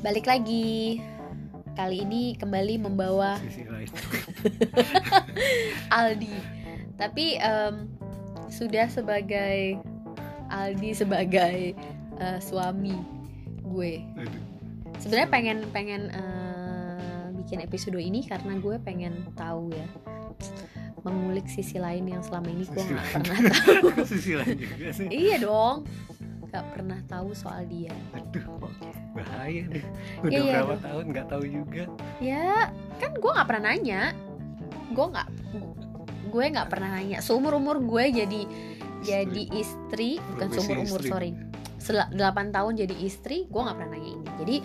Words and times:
balik 0.00 0.26
lagi. 0.28 1.00
Kali 1.76 2.02
ini 2.04 2.34
kembali 2.36 2.82
membawa 2.82 3.40
Aldi. 6.00 6.36
Tapi 6.98 7.40
em, 7.40 7.88
sudah 8.52 8.90
sebagai 8.90 9.80
Aldi 10.50 10.90
sebagai 10.92 11.72
eh, 12.20 12.38
suami 12.42 12.96
gue. 13.64 14.02
Sebenarnya 15.00 15.30
pengen 15.30 15.58
pengen 15.72 16.02
eh, 16.12 17.24
bikin 17.40 17.64
episode 17.64 17.96
ini 17.96 18.26
karena 18.26 18.58
gue 18.60 18.76
pengen 18.82 19.24
tahu 19.38 19.72
ya 19.72 19.88
mengulik 21.00 21.48
sisi 21.48 21.80
lain 21.80 22.12
yang 22.12 22.20
selama 22.20 22.52
ini 22.52 22.68
gue 22.68 22.82
nggak 22.84 23.06
pernah 23.08 23.38
tahu. 23.56 23.88
Sisi 24.12 24.36
lain 24.36 24.56
juga 24.60 24.86
sih. 24.92 25.08
Iya 25.08 25.40
dong 25.40 25.88
nggak 26.50 26.66
pernah 26.68 26.98
tahu 27.06 27.30
soal 27.30 27.62
dia. 27.64 27.94
Aduh 28.12 28.58
bahaya 29.12 29.62
nih. 29.64 29.84
Udah 30.22 30.30
Iya, 30.32 30.52
berapa 30.52 30.72
dong. 30.72 30.82
tahun 30.82 31.04
nggak 31.08 31.26
tahu 31.28 31.44
juga. 31.46 31.84
Ya 32.18 32.68
kan 32.98 33.10
gue 33.14 33.30
nggak 33.30 33.48
pernah 33.48 33.64
nanya. 33.66 34.02
Gue 34.90 35.06
nggak 35.08 35.28
gue 36.28 36.44
nggak 36.46 36.68
pernah 36.68 36.90
nanya. 36.92 37.18
Seumur 37.20 37.54
umur 37.54 37.78
gue 37.78 38.04
jadi 38.12 38.40
jadi 39.00 39.42
istri. 39.52 40.18
Bukan 40.28 40.46
Profesi 40.48 40.60
seumur 40.60 40.78
umur 40.84 41.00
istri. 41.00 41.10
sorry. 41.10 41.30
Sel- 41.76 42.12
8 42.12 42.20
tahun 42.50 42.72
jadi 42.76 42.94
istri 42.98 43.46
gue 43.46 43.56
nggak 43.56 43.72
pernah 43.74 43.90
nanya 43.90 44.10
ini 44.10 44.26
jadi 44.36 44.56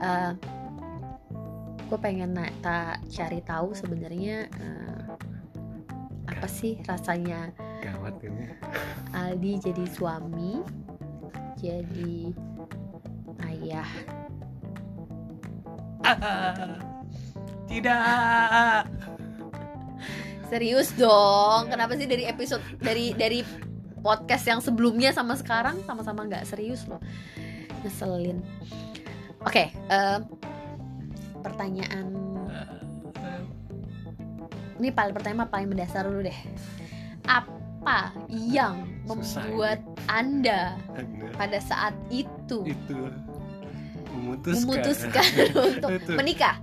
eh, 0.00 0.32
gue 1.82 1.98
pengen 1.98 2.30
na- 2.32 2.52
ta- 2.60 3.00
cari 3.06 3.40
tahu 3.40 3.72
sebenarnya 3.72 4.44
eh, 4.46 5.08
apa 6.28 6.46
sih 6.46 6.76
rasanya 6.84 7.50
gawat 7.80 8.20
ini. 8.20 8.44
Aldi 9.10 9.52
jadi 9.62 9.84
suami 9.88 10.60
jadi 11.60 12.32
ayah 13.44 13.90
tidak 17.68 18.88
Serius 20.50 20.90
dong. 20.98 21.70
Kenapa 21.70 21.94
sih 21.94 22.10
dari 22.10 22.26
episode 22.26 22.58
dari 22.82 23.14
dari 23.14 23.46
podcast 24.02 24.44
yang 24.50 24.58
sebelumnya 24.58 25.14
sama 25.14 25.38
sekarang 25.38 25.78
sama-sama 25.86 26.26
nggak 26.26 26.42
serius 26.42 26.90
loh. 26.90 26.98
Ngeselin. 27.86 28.42
Oke, 29.46 29.70
eh, 29.70 30.18
pertanyaan 31.46 32.10
ini 34.82 34.90
paling 34.90 35.14
pertama 35.14 35.46
paling 35.46 35.70
mendasar 35.70 36.02
dulu 36.02 36.26
deh. 36.26 36.38
Apa 37.30 38.10
yang 38.26 38.90
membuat 39.06 39.86
Anda 40.10 40.74
Anda 40.98 41.30
pada 41.38 41.58
saat 41.62 41.94
itu 42.10 42.66
itu 42.66 42.98
memutuskan 44.10 44.66
memutuskan 44.66 45.26
untuk 45.70 45.90
Itu. 45.94 46.12
menikah? 46.18 46.58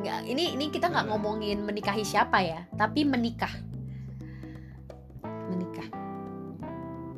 Nggak, 0.00 0.20
ini 0.24 0.56
ini 0.56 0.64
kita 0.72 0.88
nggak 0.88 1.12
ngomongin 1.12 1.60
menikahi 1.60 2.00
siapa 2.00 2.40
ya, 2.40 2.64
tapi 2.80 3.04
menikah. 3.04 3.52
Menikah, 5.52 5.84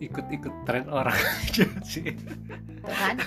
ikut-ikut 0.03 0.51
tren 0.67 0.91
orang 0.91 1.14
aja 1.47 1.67
sih 1.86 2.11
kan? 2.83 3.23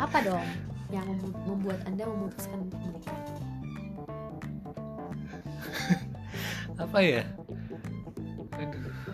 Apa 0.00 0.24
dong 0.24 0.48
yang 0.88 1.04
mem- 1.20 1.36
membuat 1.44 1.84
anda 1.84 2.08
memutuskan 2.08 2.64
untuk 2.64 2.80
menikah? 2.80 3.16
apa 6.80 6.98
ya 7.04 7.22
aduh 8.56 9.09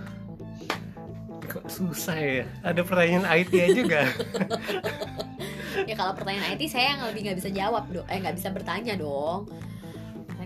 susah 1.65 2.17
ya? 2.17 2.45
Ada 2.61 2.85
pertanyaan 2.85 3.25
IT 3.25 3.53
aja 3.57 3.81
gak 3.89 4.09
Ya 5.89 5.95
kalau 5.97 6.13
pertanyaan 6.17 6.57
IT 6.57 6.73
saya 6.73 6.97
yang 6.97 7.05
lebih 7.09 7.29
nggak 7.29 7.39
bisa 7.41 7.53
jawab 7.53 7.85
dong, 7.93 8.09
eh 8.09 8.17
nggak 8.17 8.37
bisa 8.37 8.49
bertanya 8.49 8.97
dong. 8.97 9.49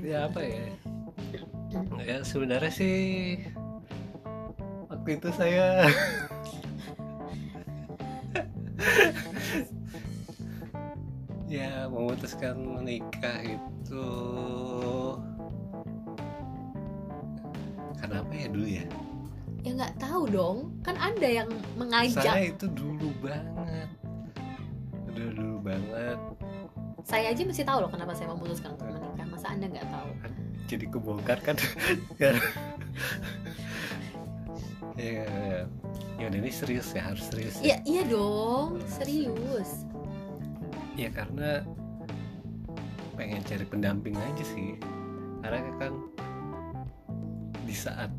ya 0.02 0.26
apa 0.26 0.40
ya? 0.42 0.66
Ya 2.02 2.24
sebenarnya 2.26 2.72
sih 2.72 3.38
waktu 4.90 5.16
itu 5.16 5.28
saya 5.32 5.86
ya 11.50 11.86
memutuskan 11.90 12.58
menikah 12.58 13.42
itu 13.42 14.06
karena 17.96 18.22
apa 18.22 18.32
ya 18.34 18.46
dulu 18.50 18.66
ya 18.66 18.84
Ya 19.60 19.70
nggak 19.76 19.94
tahu 20.00 20.22
dong, 20.32 20.58
kan 20.80 20.96
anda 20.96 21.28
yang 21.28 21.48
mengajak. 21.76 22.24
saya 22.24 22.48
itu 22.48 22.66
dulu 22.72 23.12
banget 23.20 23.88
udah 25.10 25.26
dulu 25.36 25.56
banget 25.60 26.18
Saya 27.04 27.34
aja 27.34 27.42
mesti 27.42 27.62
tahu 27.66 27.82
loh 27.84 27.90
kenapa 27.90 28.14
saya 28.14 28.30
memutuskan 28.32 28.72
untuk 28.78 28.86
menikah. 28.88 29.26
Masa 29.28 29.52
anda 29.52 29.66
nggak 29.68 29.88
tahu? 29.88 30.10
jadi 30.70 30.86
kebongkar 30.86 31.38
kan 31.42 31.58
ya 32.22 32.30
ya 34.94 35.10
ya 35.18 35.60
ya 36.14 36.24
udah 36.30 36.38
ini 36.38 36.50
serius 36.54 36.94
ya 36.94 37.02
harus 37.10 37.26
serius 37.26 37.58
ya. 37.58 37.74
Iya 37.74 37.76
iya 37.82 38.02
dong, 38.06 38.78
serius. 38.86 39.82
ya 40.94 41.10
karena 41.10 41.64
pengen 43.18 43.42
cari 43.42 43.64
pendamping 43.66 44.14
aja 44.14 44.44
sih 44.46 44.78
karena 45.42 45.72
kan 45.80 45.92
di 47.66 47.74
saat 47.74 48.12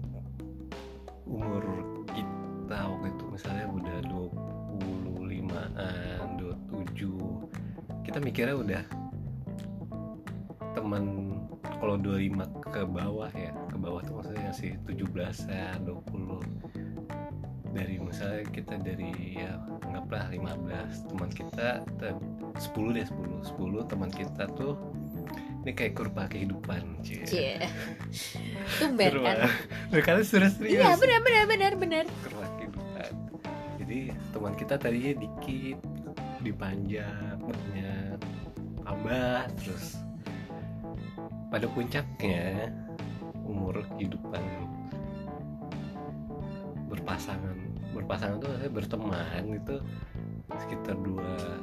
umur 1.32 1.64
kita 2.12 2.92
waktu 2.92 3.08
itu 3.16 3.24
misalnya 3.32 3.72
udah 3.72 4.04
25an 4.04 6.28
27 6.36 8.04
kita 8.04 8.20
mikirnya 8.20 8.60
udah 8.60 8.84
teman 10.76 11.32
kalau 11.80 11.96
25 11.98 12.46
ke 12.72 12.86
bawah 12.88 13.28
ya 13.32 13.52
ke 13.72 13.78
bawah 13.80 14.04
tuh 14.04 14.16
maksudnya 14.20 14.52
masih 14.52 14.76
17an 14.88 15.88
20 15.88 16.40
dari 17.72 17.96
misalnya 18.04 18.44
kita 18.52 18.76
dari 18.84 19.40
ya 19.40 19.56
anggaplah 19.88 20.28
15 20.28 21.08
teman 21.08 21.32
kita 21.32 21.80
te- 22.00 22.20
10 22.60 22.96
deh 23.00 23.08
10 23.08 23.48
10 23.48 23.92
teman 23.92 24.12
kita 24.12 24.44
tuh 24.60 24.76
ini 25.62 25.78
kayak 25.78 25.94
kurva 25.94 26.26
kehidupan 26.26 27.06
cie 27.06 27.22
Cie. 27.24 27.62
Tumben 28.82 29.14
kan? 29.22 29.46
Loh, 29.92 30.00
kalian 30.00 30.24
serius 30.24 30.56
serius 30.56 30.80
Iya 30.80 30.96
benar 30.96 31.20
benar 31.20 31.46
benar 31.52 31.74
benar. 31.76 32.06
jadi 33.82 34.16
teman 34.32 34.56
kita 34.56 34.80
tadinya 34.80 35.20
dikit 35.20 35.78
dipanjang 36.40 37.36
banyak 37.44 38.18
tambah 38.88 39.52
terus 39.60 40.00
pada 41.52 41.68
puncaknya 41.68 42.72
umur 43.44 43.84
kehidupan 43.92 44.40
berpasangan 46.88 47.58
berpasangan 47.92 48.40
tuh 48.40 48.52
saya 48.64 48.72
berteman 48.72 49.44
itu 49.60 49.76
sekitar 50.56 50.96
dua 51.04 51.60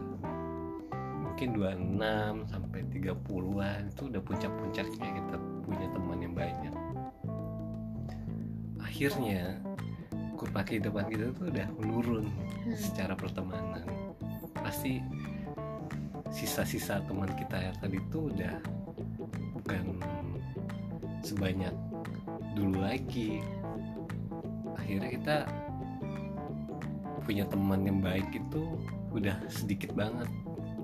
mungkin 1.25 1.57
26 1.57 2.53
sampai 2.53 2.81
30-an 2.93 3.81
itu 3.89 4.03
udah 4.11 4.23
puncak-puncaknya 4.27 5.09
kita 5.17 5.37
punya 5.65 5.87
teman 5.97 6.19
yang 6.21 6.35
banyak 6.37 6.75
akhirnya 8.89 9.61
kurva 10.41 10.65
kehidupan 10.65 11.13
kita 11.13 11.29
tuh 11.37 11.53
udah 11.53 11.69
menurun 11.77 12.27
Hmm. 12.65 12.73
secara 12.77 13.13
pertemanan. 13.13 13.85
Pasti 14.57 15.05
sisa-sisa 16.33 17.05
teman 17.05 17.29
kita 17.37 17.57
yang 17.57 17.77
tadi 17.81 17.99
tuh 18.13 18.33
udah 18.33 18.55
bukan 19.57 20.01
sebanyak 21.21 21.73
dulu 22.57 22.81
lagi. 22.81 23.45
Akhirnya 24.77 25.09
kita 25.13 25.37
punya 27.29 27.45
teman 27.45 27.85
yang 27.85 28.01
baik 28.01 28.29
itu 28.33 28.63
udah 29.13 29.37
sedikit 29.53 29.93
banget. 29.93 30.29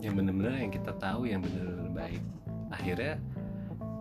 Yang 0.05 0.21
bener-bener 0.21 0.55
yang 0.61 0.73
kita 0.73 0.93
tahu 1.01 1.25
yang 1.25 1.41
bener-bener 1.41 1.89
baik. 1.93 2.23
Akhirnya 2.69 3.17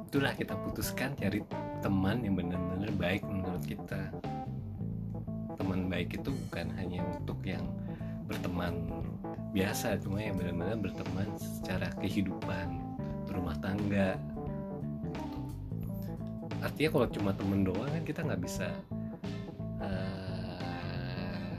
itulah 0.07 0.33
kita 0.35 0.53
putuskan 0.59 1.15
cari 1.15 1.39
teman 1.83 2.23
yang 2.23 2.39
bener-bener 2.39 2.91
baik 2.95 3.23
kita. 3.63 4.11
Teman 5.57 5.87
baik 5.87 6.19
itu 6.19 6.29
bukan 6.29 6.67
hanya 6.75 7.01
untuk 7.15 7.39
yang 7.47 7.63
berteman 8.27 9.03
biasa 9.53 10.01
cuma 10.01 10.17
yang 10.17 10.33
benar-benar 10.39 10.79
berteman 10.81 11.29
secara 11.37 11.87
kehidupan 12.01 12.81
berumah 13.29 13.53
tangga. 13.61 14.17
Artinya 16.63 16.89
kalau 16.89 17.07
cuma 17.11 17.31
temen 17.35 17.61
doang 17.67 17.91
kan 17.91 18.03
kita 18.07 18.25
nggak 18.25 18.41
bisa 18.41 18.67
eh, 19.83 21.53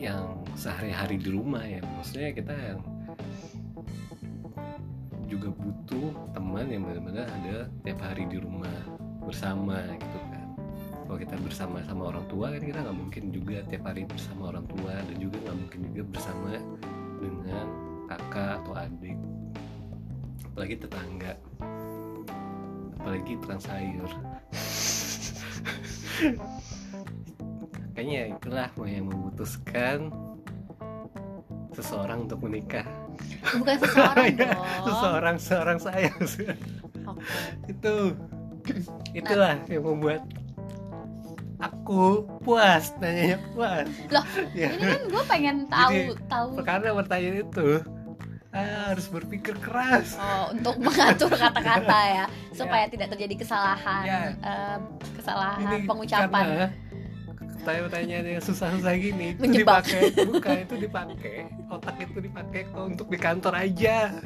yang 0.00 0.42
sehari-hari 0.58 1.20
di 1.20 1.30
rumah 1.30 1.62
ya. 1.62 1.78
Maksudnya 1.84 2.34
kita 2.34 2.54
yang 2.56 2.80
juga 5.30 5.54
butuh 5.54 6.10
teman 6.34 6.66
yang 6.66 6.82
benar-benar 6.82 7.30
ada 7.30 7.70
tiap 7.86 8.02
hari 8.02 8.26
di 8.26 8.42
rumah 8.42 8.89
bersama 9.30 9.78
gitu 9.94 10.18
kan. 10.34 10.48
Kalau 11.06 11.18
kita 11.18 11.34
bersama 11.38 11.78
sama 11.86 12.10
orang 12.10 12.26
tua 12.26 12.50
kan 12.50 12.62
kita 12.62 12.82
nggak 12.82 12.98
mungkin 12.98 13.30
juga 13.30 13.62
tiap 13.70 13.86
hari 13.86 14.02
bersama 14.06 14.50
orang 14.50 14.66
tua 14.66 14.92
dan 14.98 15.16
juga 15.22 15.38
nggak 15.46 15.56
mungkin 15.58 15.80
juga 15.90 16.02
bersama 16.10 16.50
dengan 17.22 17.66
kakak 18.10 18.58
atau 18.66 18.74
adik. 18.74 19.18
Apalagi 20.50 20.74
tetangga. 20.82 21.32
Apalagi 22.98 23.32
tukang 23.38 23.62
sayur. 23.62 24.10
Kayaknya 27.94 28.34
itulah 28.34 28.68
yang 28.82 29.06
memutuskan 29.08 30.10
seseorang 31.70 32.26
untuk 32.26 32.42
menikah. 32.42 32.86
Bukan 33.56 33.76
seseorang 33.78 34.26
Ya, 34.40 34.52
dong. 34.52 34.64
seseorang 34.84 35.36
seorang 35.38 35.78
saya 35.78 36.10
itu 37.68 37.94
itulah 39.18 39.56
yang 39.66 39.82
membuat 39.82 40.22
aku 41.58 42.24
puas 42.40 42.88
nanyanya 42.96 43.38
puas. 43.50 43.86
Loh, 44.08 44.24
ya. 44.58 44.72
ini 44.72 44.84
kan 44.86 45.02
gue 45.06 45.22
pengen 45.26 45.56
tahu 45.66 45.92
Jadi, 45.92 46.24
tahu. 46.24 46.48
karena 46.62 46.88
pertanyaan 46.94 47.38
itu 47.42 47.68
ah, 48.50 48.82
harus 48.88 49.06
berpikir 49.06 49.54
keras. 49.58 50.16
Oh, 50.16 50.50
untuk 50.50 50.80
mengatur 50.80 51.28
kata-kata 51.28 51.98
ya 52.16 52.24
supaya 52.50 52.84
tidak 52.86 53.12
terjadi 53.12 53.34
kesalahan 53.38 54.02
Ya. 54.02 54.20
eh, 54.34 54.76
kesalahan 55.14 55.58
ini 55.62 55.76
pengucapan. 55.84 56.72
pertanyaan-pertanyaan 57.60 58.24
yang 58.30 58.42
susah-susah 58.42 58.92
gini 58.96 59.36
itu 59.36 59.40
Menjebak. 59.44 59.84
dipakai 59.84 60.02
bukan 60.24 60.56
itu 60.64 60.74
dipakai 60.80 61.36
otak 61.68 61.96
itu 62.00 62.18
dipakai 62.18 62.60
kok 62.66 62.84
untuk 62.88 63.06
di 63.06 63.18
kantor 63.20 63.52
aja 63.54 64.16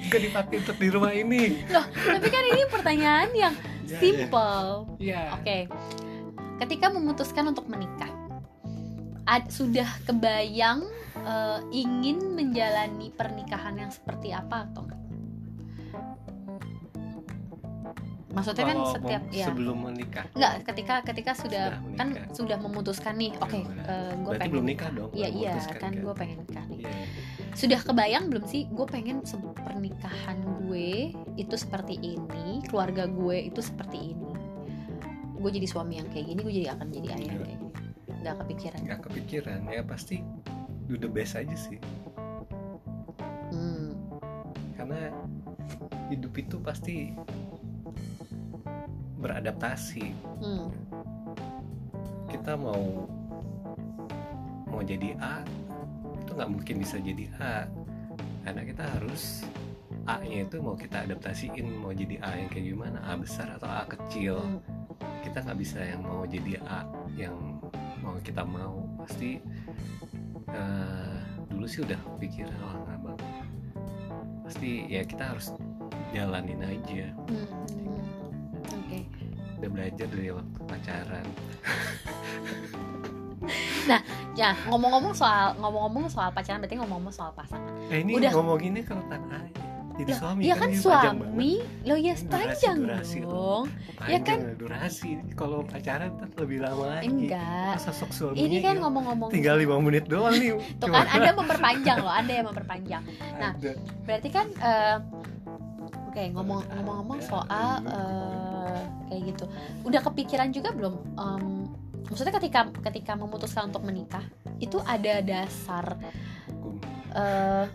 Enggak 0.00 0.20
dipakai 0.22 0.54
untuk 0.58 0.76
di 0.76 0.88
rumah 0.88 1.12
ini? 1.12 1.64
Loh 1.68 1.84
tapi 1.88 2.28
kan 2.28 2.42
ini 2.46 2.62
pertanyaan 2.66 3.30
yang 3.32 3.54
Ya, 3.90 3.98
simple. 3.98 4.62
Ya. 5.02 5.34
Oke, 5.34 5.66
ketika 6.62 6.94
memutuskan 6.94 7.50
untuk 7.50 7.66
menikah, 7.66 8.06
ad- 9.26 9.50
sudah 9.50 9.86
kebayang 10.06 10.86
eh, 11.18 11.58
ingin 11.74 12.38
menjalani 12.38 13.10
pernikahan 13.10 13.74
yang 13.76 13.90
seperti 13.90 14.30
apa 14.30 14.70
atau 14.70 14.86
enggak? 14.86 15.00
Maksudnya 18.30 18.62
kan 18.62 18.78
setiap 18.94 19.22
ya. 19.34 19.46
sebelum 19.50 19.90
menikah. 19.90 20.24
Enggak 20.38 20.52
ketika 20.70 20.94
ketika 21.02 21.32
sudah, 21.34 21.64
Sudah 21.82 21.98
kan 21.98 22.08
sudah 22.30 22.56
memutuskan 22.62 23.18
nih, 23.18 23.34
oke, 23.42 23.58
Ya, 23.58 23.66
gue 24.14 24.22
berarti 24.22 24.38
pengen 24.38 24.52
belum 24.54 24.66
nikah 24.70 24.88
dong 24.94 25.10
Iya 25.10 25.28
iya 25.34 25.50
memutuskan 25.50 25.78
kan 25.82 25.92
gue 25.98 26.14
pengen 26.14 26.38
nikah 26.46 26.64
nih. 26.70 26.78
Iya. 26.78 26.94
Sudah 27.52 27.80
kebayang 27.82 28.30
belum 28.30 28.44
sih 28.46 28.66
gue 28.70 28.86
pengen 28.86 29.20
pernikahan 29.60 30.38
gue 30.64 31.12
itu 31.36 31.54
seperti 31.54 31.98
ini, 31.98 32.62
keluarga 32.66 33.04
gue 33.04 33.50
itu 33.50 33.60
seperti 33.60 34.14
ini. 34.14 34.32
Gue 35.36 35.50
jadi 35.50 35.64
suami 35.64 35.98
yang 35.98 36.08
kayak 36.08 36.26
gini, 36.28 36.40
gue 36.40 36.54
jadi 36.54 36.68
akan 36.72 36.86
jadi 36.88 37.08
ayah 37.16 37.26
yang 37.26 37.40
kayak 37.40 37.58
gini. 37.58 37.68
Gak 38.20 38.36
kepikiran. 38.44 38.80
nggak 38.84 39.00
kepikiran 39.08 39.60
ya 39.64 39.80
pasti 39.80 40.20
do 40.84 41.00
the 41.00 41.08
best 41.08 41.40
aja 41.40 41.56
sih 41.56 41.80
Hmm. 43.48 43.96
karena 44.76 45.08
hidup 46.06 46.36
itu 46.36 46.60
pasti 46.60 47.16
beradaptasi 49.16 50.12
Hmm. 50.36 50.68
kita 52.28 52.60
mau 52.60 53.08
mau 54.68 54.80
jadi 54.84 55.16
A 55.16 55.40
nggak 56.40 56.48
mungkin 56.50 56.80
bisa 56.80 56.96
jadi 56.96 57.28
A 57.36 57.68
karena 58.40 58.64
kita 58.64 58.80
harus 58.96 59.44
A 60.08 60.16
nya 60.24 60.48
itu 60.48 60.56
mau 60.58 60.72
kita 60.72 61.04
adaptasiin 61.04 61.68
mau 61.76 61.92
jadi 61.92 62.16
A 62.24 62.32
yang 62.34 62.48
kayak 62.48 62.72
gimana 62.72 62.98
A 63.04 63.12
besar 63.14 63.52
atau 63.52 63.68
A 63.68 63.84
kecil 63.84 64.40
Hmm. 64.40 64.64
kita 65.20 65.44
nggak 65.44 65.60
bisa 65.60 65.84
yang 65.84 66.00
mau 66.00 66.24
jadi 66.24 66.56
A 66.64 66.80
yang 67.12 67.60
mau 68.00 68.16
kita 68.18 68.40
mau 68.40 68.88
pasti 68.96 69.36
eh, 70.48 71.16
dulu 71.46 71.68
sih 71.68 71.84
udah 71.84 72.00
pikiran 72.16 72.56
oh 72.58 72.74
nggak 72.80 72.98
bang 73.04 73.18
pasti 74.42 74.70
ya 74.88 75.04
kita 75.04 75.36
harus 75.36 75.52
jalanin 76.10 76.64
aja 76.64 77.12
Hmm. 77.28 77.44
Hmm. 77.68 78.80
Oke. 78.80 79.04
udah 79.60 79.68
belajar 79.68 80.08
dari 80.08 80.32
waktu 80.32 80.58
pacaran 80.64 81.26
Ya 84.32 84.54
ngomong-ngomong 84.66 85.12
soal 85.12 85.52
ngomong-ngomong 85.56 86.06
soal 86.06 86.30
pacaran 86.30 86.58
berarti 86.58 86.78
ngomong-ngomong 86.78 87.12
soal 87.12 87.32
pasangan. 87.32 87.70
eh 87.88 88.00
ini 88.00 88.16
Udah. 88.16 88.30
ngomonginnya 88.32 88.82
kalau 88.82 89.02
aja 89.06 89.60
jadi 89.92 90.10
Lah, 90.10 90.20
suami 90.22 90.40
Iya 90.40 90.54
kan 90.56 90.70
panjang 90.70 90.80
suami, 91.20 91.52
lo 91.84 91.94
ya 91.94 92.14
panjang 92.24 92.76
durasi 92.78 93.18
dong. 93.20 93.64
ya 94.00 94.16
panjang 94.16 94.40
durasi 94.56 95.10
kalau 95.34 95.60
pacaran 95.60 96.10
kan 96.16 96.28
lebih 96.38 96.58
lama 96.64 96.84
lagi 96.96 97.10
Enggak. 97.10 97.76
Masa 97.76 97.92
sok 97.92 98.10
suaminya 98.10 98.40
Ini 98.40 98.56
kan 98.60 98.74
ya, 98.74 98.80
ngomong-ngomong 98.80 99.28
tinggal 99.28 99.56
lima 99.60 99.76
menit 99.76 100.08
doang 100.08 100.32
nih 100.32 100.56
Tuh 100.80 100.88
kan 100.88 101.04
Anda 101.04 101.36
memperpanjang 101.36 101.98
loh, 102.00 102.08
Anda 102.10 102.32
yang 102.32 102.46
memperpanjang. 102.48 103.02
nah, 103.36 103.52
Ada. 103.52 103.72
Berarti 104.08 104.28
kan 104.30 104.46
eh, 104.56 104.96
oke 106.08 106.22
ngomong 106.32 106.58
Ada. 106.64 106.72
ngomong-ngomong 106.80 107.20
soal 107.20 107.68
eh, 107.84 108.80
kayak 109.04 109.22
gitu. 109.28 109.44
Udah 109.84 110.00
kepikiran 110.00 110.48
juga 110.48 110.72
belum 110.72 110.94
em, 111.12 111.59
maksudnya 112.10 112.34
ketika 112.36 112.68
ketika 112.90 113.12
memutuskan 113.14 113.70
untuk 113.70 113.86
menikah 113.86 114.26
itu 114.58 114.82
ada 114.82 115.22
dasar 115.22 115.96
eh, 117.14 117.66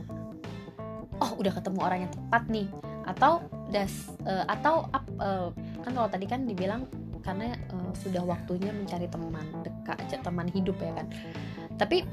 oh 1.20 1.32
udah 1.40 1.54
ketemu 1.56 1.80
orang 1.82 2.00
yang 2.08 2.14
tepat 2.14 2.44
nih. 2.52 2.68
Atau 3.06 3.46
das 3.70 4.12
eh, 4.26 4.46
atau 4.50 4.90
eh, 5.22 5.50
kan 5.56 5.92
kalau 5.94 6.10
tadi 6.10 6.26
kan 6.28 6.44
dibilang 6.44 6.90
karena 7.24 7.56
eh, 7.56 7.92
sudah 7.98 8.22
waktunya 8.22 8.70
mencari 8.70 9.08
teman 9.10 9.46
dekat 9.64 9.98
teman 10.22 10.48
hidup 10.52 10.78
ya 10.82 10.92
kan. 10.94 11.08
Tapi 11.80 12.04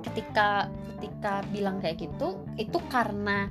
ketika 0.00 0.68
ketika 0.96 1.44
bilang 1.52 1.80
kayak 1.80 2.00
gitu 2.00 2.40
itu 2.56 2.78
karena 2.88 3.48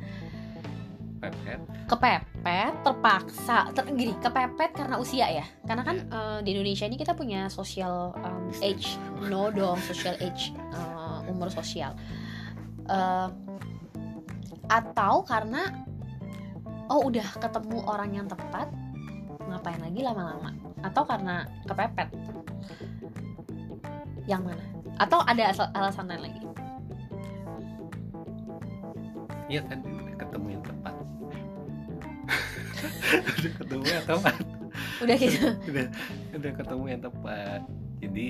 Pepet. 1.20 1.60
kepepet 1.92 2.74
terpaksa 2.80 3.68
ter, 3.76 3.84
gini 3.92 4.16
kepepet 4.24 4.72
karena 4.72 4.96
usia 4.96 5.28
ya? 5.28 5.46
Karena 5.68 5.84
kan 5.84 5.98
eh, 6.08 6.40
di 6.48 6.56
Indonesia 6.56 6.88
ini 6.88 6.96
kita 6.96 7.12
punya 7.12 7.52
social 7.52 8.16
um, 8.24 8.48
age. 8.64 8.96
No 9.28 9.52
dong 9.52 9.76
social 9.84 10.16
age 10.24 10.56
eh, 10.56 11.20
umur 11.28 11.52
sosial. 11.52 11.92
Eh, 12.88 13.30
atau 14.72 15.26
karena 15.28 15.84
oh 16.88 17.12
udah 17.12 17.28
ketemu 17.36 17.84
orang 17.84 18.12
yang 18.16 18.28
tepat 18.32 18.72
ngapain 19.52 19.82
lagi 19.84 20.00
lama-lama? 20.00 20.56
Atau 20.88 21.04
karena 21.04 21.44
kepepet? 21.68 22.08
Yang 24.24 24.42
mana? 24.56 24.64
Atau 25.04 25.20
ada 25.28 25.52
alasan 25.76 26.08
lain 26.08 26.32
lagi? 26.32 26.44
Iya 29.50 29.66
kan 29.66 29.82
ketemu 30.20 30.48
yang 30.60 30.64
tepat. 30.64 30.96
udah 33.40 33.52
ketemu 33.58 33.86
yang 33.88 34.06
tepat. 34.06 34.36
udah 35.00 35.16
gitu 35.16 35.48
udah 35.72 35.86
udah 36.36 36.52
ketemu 36.54 36.84
yang 36.88 37.02
tepat. 37.02 37.62
Jadi 38.00 38.28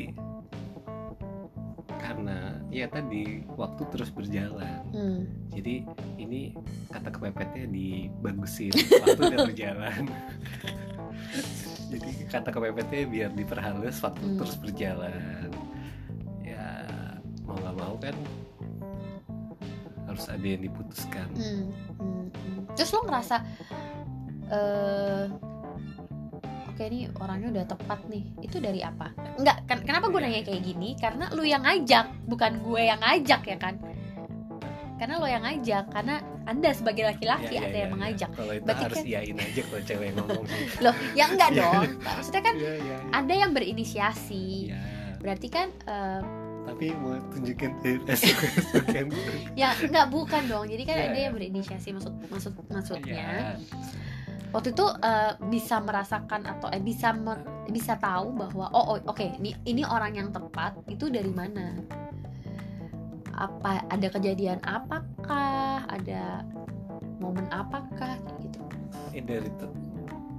karena 2.00 2.38
ya 2.74 2.86
tadi 2.90 3.44
waktu 3.54 3.84
terus 3.92 4.10
berjalan. 4.10 4.82
hmm. 4.96 5.22
Jadi 5.54 5.84
ini 6.18 6.56
kata 6.90 7.12
kepepetnya 7.12 7.66
dibagusin 7.70 8.74
waktu 9.04 9.22
udah 9.36 9.40
berjalan. 9.52 10.04
Jadi 11.92 12.10
kata 12.30 12.50
kepepetnya 12.54 13.02
biar 13.10 13.30
diperhalus 13.34 14.00
waktu 14.02 14.26
Hmm. 14.26 14.38
terus 14.42 14.56
berjalan. 14.58 15.50
Ya 16.42 16.66
mau 17.46 17.58
nggak 17.58 17.76
mau 17.78 17.96
kan 17.98 18.16
harus 20.20 20.28
ada 20.30 20.44
yang 20.46 20.62
diputuskan. 20.62 21.28
Hmm, 21.32 21.64
hmm, 21.96 22.26
hmm. 22.28 22.60
Terus 22.76 22.92
lo 22.92 23.08
ngerasa 23.08 23.36
eh 24.50 25.26
oke 26.68 26.84
nih 26.84 27.08
orangnya 27.16 27.48
udah 27.56 27.66
tepat 27.66 28.00
nih. 28.12 28.24
Itu 28.44 28.60
dari 28.60 28.84
apa? 28.84 29.16
Enggak, 29.40 29.64
kan 29.64 29.80
kenapa 29.82 30.12
gue 30.12 30.20
nanya 30.20 30.44
kayak 30.44 30.62
gini? 30.62 31.00
Karena 31.00 31.32
lu 31.32 31.48
yang 31.48 31.64
ngajak, 31.64 32.28
bukan 32.28 32.60
gue 32.60 32.82
yang 32.84 33.00
ngajak 33.00 33.42
ya 33.48 33.58
kan? 33.58 33.80
Karena 35.00 35.16
lo 35.16 35.28
yang 35.32 35.48
ngajak, 35.48 35.96
karena 35.96 36.20
Anda 36.44 36.76
sebagai 36.76 37.08
laki-laki 37.08 37.56
Ya, 37.56 37.64
ya, 37.64 37.68
ada 37.72 37.72
ya, 37.72 37.80
yang 37.80 37.88
ya. 37.88 37.96
mengajak. 37.96 38.30
Kalau 38.36 38.52
itu 38.52 38.66
Berarti 38.68 38.84
harus 38.84 38.98
kan- 39.00 39.08
iyain 39.08 39.38
aja 39.40 39.62
kalau 39.64 39.84
cewek 39.88 40.10
ngomong. 40.12 40.46
Loh, 40.84 40.96
ya 41.16 41.26
enggak 41.32 41.50
dong. 41.56 41.84
Maksudnya 42.20 42.44
kan 42.44 42.56
Iya, 42.60 42.74
iya, 42.76 42.76
iya. 42.84 42.98
Anda 43.16 43.34
yang 43.38 43.52
berinisiasi. 43.56 44.44
Iya. 44.68 44.80
Berarti 45.24 45.48
kan 45.48 45.68
eh, 45.72 46.22
Tapi 46.70 46.86
mau 46.94 47.18
tunjukin 47.30 47.72
ya 49.54 49.74
enggak 49.76 50.08
bukan 50.08 50.42
dong. 50.46 50.66
Jadi 50.66 50.84
kan 50.84 50.96
Iya, 50.96 51.06
iya. 51.10 51.22
yang 51.28 51.34
berinisiasi 51.34 51.90
maksud 51.92 52.14
maksud 52.26 52.52
maksudnya. 52.68 53.58
Iya. 53.58 53.58
waktu 54.50 54.74
itu 54.74 54.82
eh, 54.82 55.32
bisa 55.46 55.78
merasakan 55.78 56.42
atau 56.44 56.70
eh, 56.70 56.82
bisa 56.82 57.14
me- 57.14 57.38
bisa 57.70 57.94
tahu 57.96 58.34
bahwa 58.34 58.66
oh, 58.70 58.96
oh, 58.96 59.00
oke 59.06 59.22
ini 59.38 59.54
ini 59.64 59.86
orang 59.86 60.14
yang 60.16 60.30
tepat 60.30 60.74
itu 60.86 61.06
dari 61.06 61.30
mana 61.30 61.78
apa 63.30 63.86
ada 63.88 64.08
kejadian 64.10 64.58
apakah 64.66 65.86
ada 65.86 66.42
momen 67.18 67.46
apakah 67.50 68.18
gitu 68.42 68.58
Eh, 69.10 69.22
dari 69.22 69.50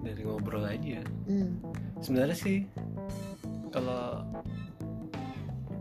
dari 0.00 0.22
ngobrol 0.22 0.62
aja. 0.64 1.02
hmm. 1.26 1.62
Sebenarnya 2.00 2.34
sih 2.34 2.66
kalau 3.70 4.26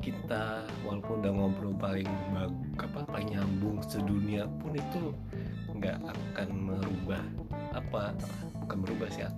kita 0.09 0.65
walaupun 0.81 1.21
udah 1.21 1.31
ngobrol 1.37 1.73
paling 1.77 2.09
bag, 2.33 2.53
apa 2.81 3.05
paling 3.05 3.29
nyambung 3.37 3.77
sedunia 3.85 4.49
pun 4.57 4.73
itu 4.73 5.13
nggak 5.77 6.01
akan 6.01 6.49
merubah 6.49 7.23
apa 7.77 8.17
bukan 8.65 8.77
merubah 8.81 9.07
sih 9.13 9.29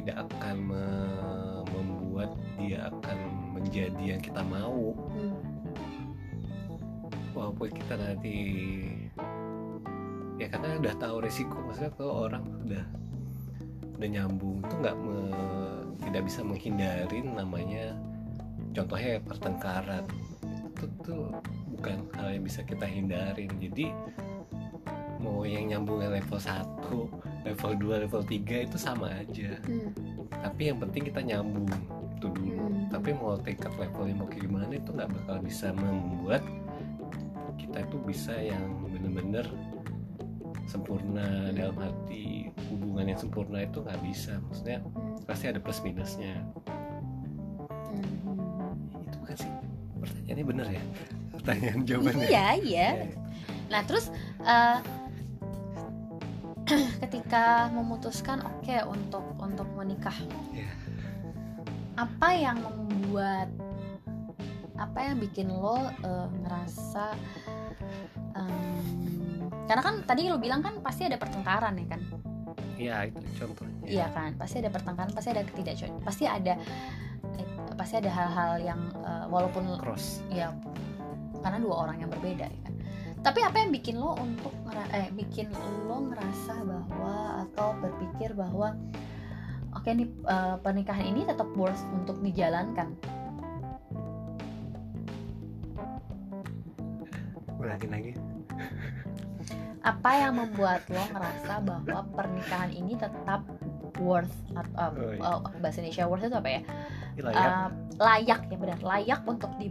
tidak 0.00 0.24
akan 0.24 0.56
me- 0.72 1.64
membuat 1.76 2.32
dia 2.56 2.88
akan 2.88 3.18
menjadi 3.60 4.16
yang 4.16 4.20
kita 4.24 4.40
mau 4.40 4.96
Hmm. 5.12 5.36
walaupun 7.36 7.68
kita 7.68 7.94
nanti 8.00 8.36
ya 10.40 10.48
karena 10.48 10.80
udah 10.80 10.94
tahu 10.96 11.16
resiko 11.20 11.60
maksudnya 11.60 11.92
kalau 11.96 12.28
orang 12.28 12.44
udah 12.64 12.84
udah 13.96 14.08
nyambung 14.08 14.60
itu 14.64 14.74
nggak 14.80 14.96
tidak 16.04 16.22
bisa 16.28 16.40
menghindarin 16.44 17.26
namanya 17.36 17.96
contohnya 18.76 19.16
pertengkaran 19.24 20.04
itu 20.68 20.84
tuh 21.00 21.32
bukan 21.72 22.04
hal 22.12 22.36
yang 22.36 22.44
bisa 22.44 22.60
kita 22.60 22.84
hindarin 22.84 23.48
jadi 23.56 23.88
mau 25.16 25.48
yang 25.48 25.72
nyambungnya 25.72 26.20
level 26.20 26.36
1 26.36 27.48
level 27.48 27.72
2 27.80 28.04
level 28.04 28.22
3 28.22 28.68
itu 28.68 28.76
sama 28.76 29.08
aja 29.16 29.56
Hmm. 29.64 29.90
tapi 30.44 30.68
yang 30.68 30.78
penting 30.78 31.08
kita 31.08 31.24
nyambung 31.24 31.64
itu 32.20 32.28
dulu 32.28 32.68
Hmm. 32.68 32.92
tapi 32.92 33.16
mau 33.16 33.40
tingkat 33.40 33.72
levelnya 33.74 34.14
mau 34.14 34.28
kayak 34.28 34.44
gimana 34.44 34.72
itu 34.76 34.90
nggak 34.92 35.08
bakal 35.08 35.36
bisa 35.40 35.72
membuat 35.72 36.44
kita 37.56 37.80
itu 37.80 37.96
bisa 38.04 38.34
yang 38.36 38.60
bener-bener 38.84 39.48
sempurna 40.68 41.24
Hmm. 41.48 41.56
dalam 41.56 41.76
arti 41.80 42.52
hubungan 42.68 43.14
yang 43.14 43.18
sempurna 43.18 43.64
itu 43.64 43.80
nggak 43.80 44.00
bisa 44.04 44.36
maksudnya 44.44 44.84
Hmm. 44.84 45.16
pasti 45.24 45.48
ada 45.48 45.58
plus 45.58 45.80
minusnya 45.80 46.44
Hmm. 49.26 49.34
itu 49.34 49.34
kan 49.34 49.36
sih 49.42 49.52
pertanyaannya 49.96 50.44
bener 50.46 50.66
ya 50.70 50.82
pertanyaan 51.34 51.80
jawabannya 51.82 52.26
Iya, 52.30 52.46
iya. 52.62 52.88
Ya, 52.94 53.06
Nah, 53.66 53.82
terus 53.82 54.14
eh, 54.46 54.78
ketika 57.02 57.66
memutuskan 57.70 58.42
oke 58.42 58.74
untuk 58.86 59.24
untuk 59.38 59.66
menikah, 59.74 60.14
Iya. 60.54 60.70
apa 61.98 62.28
yang 62.34 62.58
membuat 62.62 63.50
apa 64.76 64.98
yang 65.02 65.16
bikin 65.18 65.50
lo 65.50 65.82
eh, 66.04 66.26
ngerasa 66.44 67.16
em, 68.36 69.48
karena 69.66 69.82
kan 69.82 69.94
tadi 70.04 70.28
lo 70.28 70.36
bilang 70.38 70.60
kan 70.60 70.78
pasti 70.84 71.08
ada 71.08 71.16
pertengkaran 71.16 71.74
ya 71.80 71.86
kan 71.88 72.00
iya 72.76 72.96
itu 73.08 73.24
contohnya 73.40 73.88
iya 73.88 74.06
kan 74.12 74.36
pasti 74.36 74.60
ada 74.60 74.68
pertengkaran 74.68 75.10
pasti 75.16 75.32
ada 75.32 75.42
ketidak 75.48 75.88
pasti 76.04 76.28
ada 76.28 76.60
pasti 77.76 78.00
ada 78.00 78.10
hal-hal 78.10 78.52
yang 78.60 78.80
eh, 79.04 79.26
walaupun 79.28 79.76
cross. 79.78 80.24
ya 80.32 80.50
karena 81.44 81.62
dua 81.62 81.86
orang 81.86 82.02
yang 82.02 82.10
berbeda 82.10 82.48
ya 82.48 82.60
kan. 82.64 82.74
Tapi 83.22 83.40
apa 83.42 83.56
yang 83.58 83.70
bikin 83.74 83.98
lo 83.98 84.16
untuk 84.18 84.54
eh 84.94 85.10
bikin 85.14 85.50
lo 85.86 86.10
ngerasa 86.10 86.62
bahwa 86.62 87.46
atau 87.46 87.74
berpikir 87.78 88.34
bahwa 88.34 88.74
oke 89.76 89.86
nih 89.86 90.08
eh, 90.08 90.56
pernikahan 90.64 91.06
ini 91.06 91.22
tetap 91.28 91.46
worth 91.54 91.84
untuk 91.94 92.18
dijalankan 92.24 92.96
ulangin 97.66 97.90
lagi. 97.90 98.12
Apa 99.82 100.10
yang 100.18 100.38
membuat 100.38 100.86
lo 100.90 101.02
ngerasa 101.10 101.62
bahwa 101.62 101.98
pernikahan 102.14 102.70
ini 102.74 102.94
tetap 102.98 103.42
worth 103.98 104.32
atau 104.52 104.90
Oh, 104.94 105.12
iya. 105.12 105.58
bahasa 105.60 105.78
Indonesia 105.82 106.04
worth 106.06 106.24
itu 106.26 106.36
apa 106.36 106.50
ya? 106.50 106.60
Ini 107.16 107.20
layak. 107.24 107.50
Layak 107.96 108.40
ya 108.52 108.56
benar. 108.56 108.78
Layak 108.80 109.20
untuk 109.24 109.52
di 109.56 109.68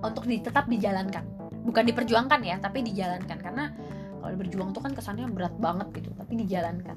untuk 0.00 0.24
di, 0.24 0.40
tetap 0.40 0.70
dijalankan. 0.70 1.24
Bukan 1.64 1.84
diperjuangkan 1.88 2.40
ya 2.44 2.56
tapi 2.62 2.84
dijalankan. 2.86 3.38
Karena 3.38 3.70
kalau 4.18 4.34
berjuang 4.34 4.70
tuh 4.72 4.82
kan 4.82 4.92
kesannya 4.96 5.28
berat 5.30 5.54
banget 5.60 5.88
gitu 6.02 6.10
tapi 6.16 6.32
dijalankan. 6.40 6.96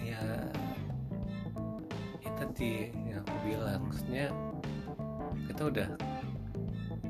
Ya 0.00 0.22
itu 2.20 2.30
tadi 2.36 2.72
yang 3.08 3.24
aku 3.24 3.36
bilang. 3.44 3.80
Maksudnya 3.88 4.26
kita 5.48 5.62
udah 5.66 5.88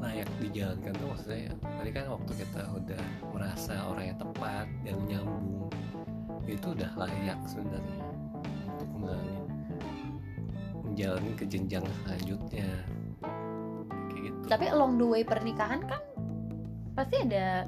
layak 0.00 0.29
dijalankan 0.40 0.93
tuh 0.97 1.09
maksudnya 1.12 1.52
tadi 1.61 1.90
kan 1.93 2.09
waktu 2.09 2.33
kita 2.40 2.62
udah 2.73 3.02
merasa 3.37 3.75
orang 3.85 4.05
yang 4.09 4.19
tepat 4.19 4.67
yang 4.81 4.99
nyambung 5.05 5.50
itu 6.52 6.66
udah 6.71 6.90
layak 6.97 7.38
sebenarnya 7.47 7.99
untuk 8.69 8.90
men- 8.99 9.49
menjalani 10.83 11.33
ke 11.35 11.45
jenjang 11.45 11.85
selanjutnya. 12.02 12.69
Kayak 14.09 14.23
gitu. 14.26 14.38
Tapi 14.49 14.64
along 14.69 14.92
the 14.97 15.07
way 15.07 15.23
pernikahan 15.23 15.80
kan 15.85 16.02
pasti 16.92 17.23
ada 17.23 17.64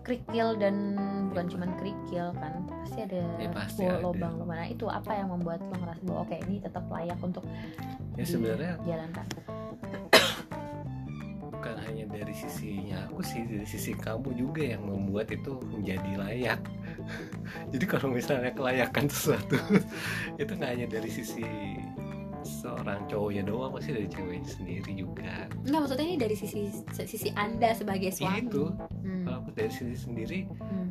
kerikil 0.00 0.56
dan 0.56 0.96
bukan 1.30 1.46
Iya. 1.46 1.52
cuman 1.54 1.70
kerikil 1.76 2.26
kan 2.34 2.52
pasti 2.66 2.98
ada 3.04 3.22
Ya, 3.38 3.48
pasti 3.52 3.82
ada. 3.86 4.02
lobang-lobang 4.02 4.56
nah 4.56 4.66
itu 4.66 4.88
apa 4.88 5.12
yang 5.14 5.28
membuat 5.30 5.62
lo 5.62 5.76
ngerasa 5.76 6.00
bahwa 6.02 6.18
oke 6.24 6.36
ini 6.42 6.56
tetap 6.58 6.84
layak 6.90 7.18
untuk 7.20 7.44
ya 8.16 8.24
sebenarnya 8.24 8.72
dijalankan? 8.82 9.26
Bukan 11.52 11.76
hanya 11.84 12.04
dari 12.08 12.32
sisinya 12.32 13.04
aku 13.06 13.20
sih 13.20 13.44
dari 13.44 13.66
sisi 13.68 13.92
kamu 13.92 14.32
juga 14.32 14.62
yang 14.64 14.82
membuat 14.82 15.28
itu 15.28 15.60
menjadi 15.62 16.10
layak 16.16 16.60
jadi 17.72 17.84
kalau 17.86 18.08
misalnya 18.12 18.52
kelayakan 18.52 19.06
sesuatu 19.08 19.56
itu 20.40 20.52
nggak 20.54 20.70
hanya 20.70 20.86
dari 20.86 21.10
sisi 21.10 21.44
seorang 22.40 23.04
cowoknya 23.08 23.44
doang 23.44 23.72
pasti 23.76 23.92
dari 23.92 24.08
ceweknya 24.08 24.48
sendiri 24.48 24.92
juga. 24.96 25.48
Enggak 25.64 25.80
maksudnya 25.84 26.06
ini 26.08 26.16
dari 26.16 26.36
sisi 26.36 26.60
sisi 27.04 27.28
anda 27.36 27.72
sebagai 27.76 28.10
suami. 28.12 28.48
Itu. 28.48 28.72
Hmm, 29.04 29.24
kalau 29.28 29.36
aku 29.44 29.50
dari 29.52 29.72
sisi 29.72 29.96
sendiri 29.96 30.38
hmm, 30.48 30.88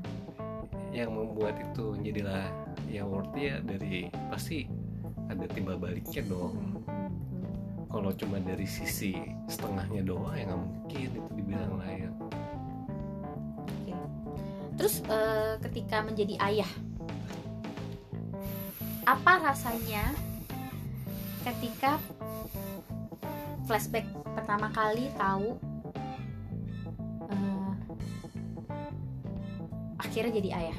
yang 0.93 1.13
membuat 1.13 1.57
itu 1.61 1.97
worth 3.05 3.33
ya 3.37 3.61
dari 3.61 4.09
pasti 4.29 4.65
ada 5.29 5.45
timbal 5.49 5.77
baliknya 5.77 6.25
dong. 6.25 6.81
Hmm, 6.85 7.09
kalau 7.89 8.13
cuma 8.13 8.37
dari 8.41 8.65
sisi 8.65 9.17
setengahnya 9.49 10.05
doang 10.05 10.33
ya 10.37 10.45
nggak 10.49 10.61
mungkin 10.61 10.99
itu 11.09 11.19
dibilang 11.33 11.73
layak. 11.81 12.13
Terus 14.79 15.03
eh, 15.11 15.59
ketika 15.67 15.99
menjadi 15.99 16.39
ayah, 16.39 16.71
apa 19.03 19.43
rasanya 19.43 20.07
ketika 21.43 21.99
flashback 23.67 24.07
pertama 24.39 24.71
kali 24.71 25.11
tahu 25.19 25.59
eh, 27.27 27.71
akhirnya 29.99 30.31
jadi 30.39 30.49
ayah? 30.63 30.77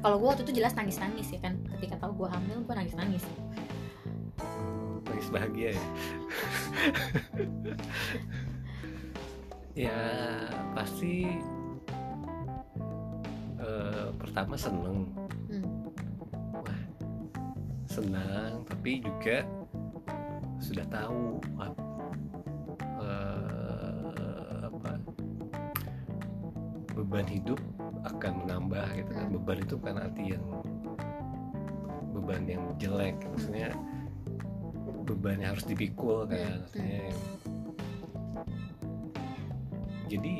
Kalau 0.00 0.16
gue 0.18 0.28
waktu 0.32 0.42
itu 0.48 0.58
jelas 0.58 0.74
nangis-nangis 0.74 1.30
ya 1.30 1.38
kan, 1.38 1.62
ketika 1.78 1.94
tahu 2.02 2.24
gue 2.24 2.28
hamil 2.32 2.58
gue 2.66 2.74
nangis-nangis. 2.74 3.22
nangis 5.20 5.36
bahagia 5.36 5.76
ya 5.76 5.84
ya 9.74 9.98
pasti 10.74 11.26
eh, 13.60 14.08
pertama 14.18 14.54
seneng 14.58 15.06
Hmm. 15.50 15.66
senang 17.90 18.62
tapi 18.66 19.02
juga 19.02 19.42
sudah 20.62 20.86
tahu 20.86 21.42
eh, 23.00 24.62
apa 24.70 24.90
beban 26.94 27.26
hidup 27.26 27.58
akan 28.06 28.32
menambah 28.46 28.86
gitu 28.94 29.10
kan 29.10 29.26
Hmm. 29.26 29.34
beban 29.38 29.58
itu 29.58 29.76
kan 29.82 29.94
arti 29.98 30.24
yang 30.38 30.46
beban 32.14 32.42
yang 32.46 32.64
jelek 32.78 33.16
maksudnya 33.26 33.70
beban 35.02 35.42
yang 35.42 35.50
harus 35.58 35.66
dipikul 35.66 36.26
kan 36.30 36.38
Hmm. 36.38 36.62
artinya 36.66 37.10
jadi 40.10 40.34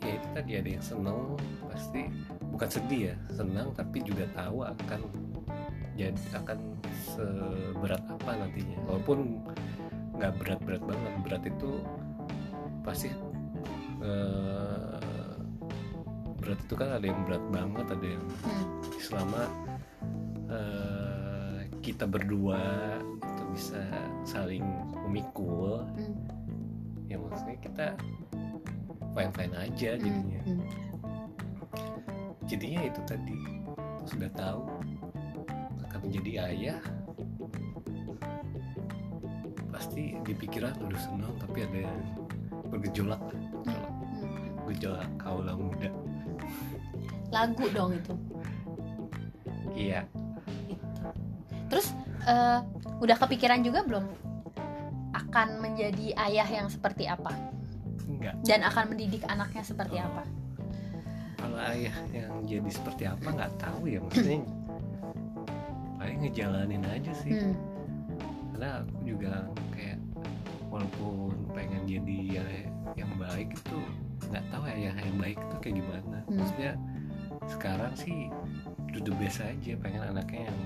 ya 0.00 0.12
itu 0.16 0.28
tadi 0.32 0.52
ada 0.56 0.68
yang 0.80 0.84
seneng 0.84 1.36
pasti 1.68 2.08
bukan 2.48 2.68
sedih 2.68 3.12
ya 3.12 3.16
senang 3.32 3.72
tapi 3.76 4.00
juga 4.00 4.24
tahu 4.32 4.64
akan 4.64 5.00
jadi 5.94 6.16
akan 6.34 6.58
seberat 7.14 8.02
apa 8.08 8.30
nantinya 8.34 8.78
walaupun 8.88 9.38
nggak 10.18 10.32
berat-berat 10.40 10.82
banget 10.82 11.12
berat 11.26 11.42
itu 11.46 11.70
pasti 12.82 13.08
eh, 14.02 14.98
berat 16.38 16.60
itu 16.60 16.74
kan 16.76 16.88
ada 17.00 17.06
yang 17.06 17.20
berat 17.24 17.44
banget 17.48 17.86
ada 17.88 18.06
yang 18.06 18.24
Hmm. 18.44 18.82
selama 19.00 19.42
eh, 20.50 21.58
kita 21.80 22.04
berdua 22.04 22.60
itu 23.24 23.42
bisa 23.56 23.80
saling 24.28 24.64
memikul 25.08 25.84
Hmm. 25.96 26.13
Ya 27.34 27.40
maksudnya 27.42 27.58
kita 27.58 27.86
fine 29.10 29.32
fine 29.34 29.54
aja 29.58 29.90
Hmm. 29.90 30.02
jadinya 30.06 30.40
Hmm. 30.46 30.62
jadinya 32.46 32.80
itu 32.86 33.00
tadi 33.02 33.38
sudah 34.06 34.30
tahu 34.38 34.62
akan 35.82 35.98
menjadi 36.06 36.32
ayah 36.46 36.78
pasti 39.66 40.14
di 40.22 40.32
pikiran 40.32 40.78
udah 40.78 41.00
senang 41.02 41.34
tapi 41.42 41.66
ada 41.66 41.78
yang 41.90 41.98
bergejolak 42.70 43.18
kalau 43.66 43.90
Hmm. 44.14 44.54
gejolak 44.70 45.10
kaula 45.18 45.52
muda 45.58 45.90
lagu 47.34 47.66
dong 47.74 47.98
itu 47.98 48.14
iya 49.74 50.06
Gitu. 50.70 51.02
terus 51.66 51.90
eh, 52.22 52.62
udah 53.02 53.16
kepikiran 53.18 53.66
juga 53.66 53.82
belum 53.82 54.06
akan 55.34 55.58
menjadi 55.58 56.14
ayah 56.14 56.46
yang 56.46 56.70
seperti 56.70 57.10
apa 57.10 57.34
enggak 58.06 58.38
dan 58.46 58.62
akan 58.62 58.94
mendidik 58.94 59.26
anaknya 59.26 59.66
seperti 59.66 59.98
Oh. 59.98 60.06
apa 60.06 60.22
kalau 61.34 61.58
ayah 61.74 61.96
yang 62.08 62.30
jadi 62.46 62.70
seperti 62.70 63.02
apa 63.02 63.26
nggak 63.26 63.52
tahu 63.58 63.82
ya 63.84 63.98
maksudnya 63.98 64.46
paling 65.98 66.18
ngejalanin 66.22 66.86
aja 66.86 67.12
sih 67.18 67.34
Hmm. 67.34 67.58
karena 68.54 68.68
aku 68.78 68.96
juga 69.02 69.32
kayak 69.74 69.98
walaupun 70.70 71.34
pengen 71.50 71.82
jadi 71.82 72.16
ya 72.30 72.44
yang 72.94 73.10
baik 73.18 73.50
itu 73.50 73.78
nggak 74.30 74.44
tahu 74.48 74.62
ya 74.70 74.94
yang 74.94 75.18
baik 75.18 75.34
itu 75.36 75.56
kayak 75.58 75.76
gimana 75.82 76.18
Hmm. 76.22 76.36
maksudnya 76.38 76.72
sekarang 77.50 77.92
sih 77.98 78.30
do 78.94 79.02
the 79.02 79.10
best 79.18 79.42
aja 79.42 79.74
pengen 79.76 80.06
anaknya 80.06 80.46
yang 80.46 80.60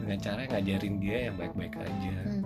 dengan 0.00 0.18
cara 0.18 0.40
ngajarin 0.46 0.96
dia 0.98 1.18
yang 1.28 1.36
baik-baik 1.36 1.76
aja 1.76 2.12
Hmm. 2.24 2.43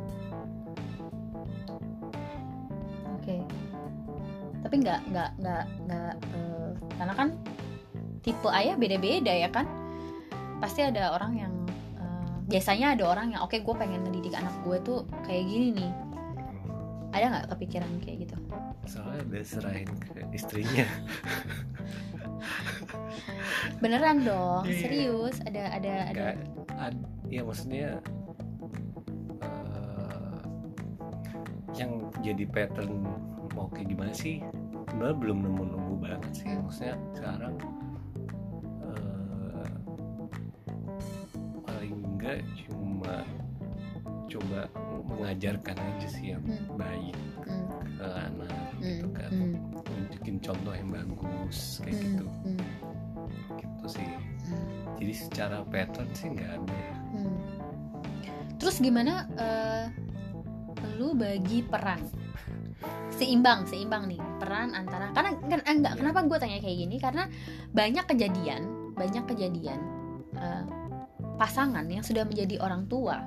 Tapi 4.69 4.85
nggak 4.85 5.01
nggak 5.09 5.31
nggak 5.41 5.65
nggak 5.89 6.13
eh, 6.37 6.71
karena 7.01 7.15
kan 7.17 7.29
tipe 8.21 8.49
ayah 8.53 8.77
beda-beda 8.77 9.33
ya 9.33 9.49
kan. 9.49 9.65
Pasti 10.61 10.85
ada 10.85 11.17
orang 11.17 11.33
yang 11.41 11.55
eh, 11.97 12.29
biasanya 12.47 12.93
ada 12.93 13.09
orang 13.09 13.33
yang 13.33 13.41
oke 13.41 13.57
gue 13.57 13.75
pengen 13.81 14.05
ngedidik 14.05 14.37
anak 14.37 14.53
gue 14.61 14.77
tuh 14.85 14.99
kayak 15.25 15.49
gini 15.49 15.73
nih. 15.73 15.91
Ada 17.17 17.25
nggak 17.33 17.47
kepikiran 17.57 17.91
kayak 18.05 18.29
gitu? 18.29 18.37
soalnya 18.89 19.21
udah 19.29 19.45
serahin 19.45 19.91
ke 20.01 20.25
istrinya 20.33 20.89
Beneran 23.85 24.25
dong, 24.25 24.65
Iya. 24.65 24.81
serius. 24.81 25.37
Ada 25.45 25.77
ada 25.77 25.93
ada. 26.09 26.25
Ad- 26.81 27.05
ya 27.29 27.45
maksudnya 27.45 28.01
eh, 29.45 30.41
yang 31.77 32.01
jadi 32.25 32.49
pattern 32.49 33.05
mau 33.53 33.69
kayak 33.69 33.93
gimana 33.93 34.13
sih 34.17 34.41
sebenarnya 34.99 35.23
belum 35.23 35.39
nemu 35.47 35.63
nemu 35.63 35.95
banget 36.03 36.33
sih 36.35 36.51
maksudnya 36.59 36.99
sekarang 37.15 37.55
eh, 38.83 39.71
paling 41.63 41.95
enggak 42.03 42.43
cuma 42.67 43.23
coba 44.27 44.61
mengajarkan 45.07 45.79
aja 45.79 46.09
sih 46.11 46.35
yang 46.35 46.43
Hmm. 46.43 46.75
baik 46.75 47.15
Hmm, 47.47 47.71
ke 47.95 48.07
anak 48.11 48.51
hmm, 48.51 48.83
gitu 48.83 49.07
kan 49.15 49.31
hmm, 49.31 49.55
nunjukin 49.87 50.37
contoh 50.43 50.75
yang 50.75 50.91
bagus 50.91 51.79
kayak 51.79 51.95
hmm, 51.95 52.03
gitu 52.03 52.27
hmm, 52.27 52.61
gitu 53.55 53.87
sih 53.87 54.03
hmm. 54.51 54.99
jadi 54.99 55.13
secara 55.15 55.59
pattern 55.63 56.11
sih 56.11 56.27
nggak 56.35 56.51
ada 56.59 56.75
ya. 56.75 56.95
Hmm. 57.15 57.39
Terus 58.59 58.83
gimana 58.83 59.31
eh, 59.39 59.87
lu 60.99 61.15
bagi 61.15 61.63
peran? 61.63 62.03
Seimbang, 63.19 63.67
seimbang 63.67 64.07
nih 64.07 64.21
peran 64.39 64.71
antara 64.79 65.11
karena 65.11 65.35
kan 65.43 65.61
eh, 65.67 65.75
enggak 65.75 65.95
Iya. 65.95 65.99
kenapa 65.99 66.19
gue 66.23 66.39
tanya 66.39 66.59
kayak 66.63 66.79
gini 66.87 66.97
karena 67.03 67.27
banyak 67.75 68.05
kejadian, 68.07 68.63
banyak 68.95 69.25
kejadian 69.27 69.81
eh, 70.39 70.65
pasangan 71.35 71.83
yang 71.91 72.07
sudah 72.07 72.23
menjadi 72.23 72.63
orang 72.63 72.87
tua. 72.87 73.27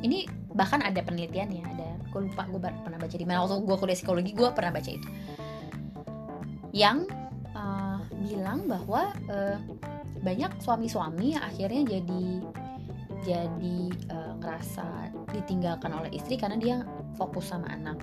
Ini 0.00 0.28
bahkan 0.56 0.80
ada 0.80 1.00
penelitiannya, 1.04 1.62
ada 1.64 1.88
gue 2.00 2.20
lupa 2.28 2.48
gue 2.48 2.60
pernah 2.60 2.98
baca 3.00 3.16
di 3.16 3.26
mana 3.28 3.44
waktu 3.44 3.60
gue 3.60 3.76
kuliah 3.76 3.96
psikologi 3.96 4.32
gue 4.32 4.48
pernah 4.56 4.72
baca 4.72 4.90
itu. 4.90 5.08
Yang 6.72 7.12
eh, 7.52 7.98
bilang 8.24 8.64
bahwa 8.64 9.12
eh, 9.28 9.60
banyak 10.24 10.64
suami-suami 10.64 11.36
akhirnya 11.36 12.00
jadi 12.00 12.24
jadi 13.24 13.78
eh, 14.08 14.32
ngerasa 14.40 15.12
ditinggalkan 15.32 15.92
oleh 15.92 16.08
istri 16.16 16.40
karena 16.40 16.56
dia 16.56 16.76
fokus 17.20 17.52
sama 17.52 17.68
anak. 17.68 18.00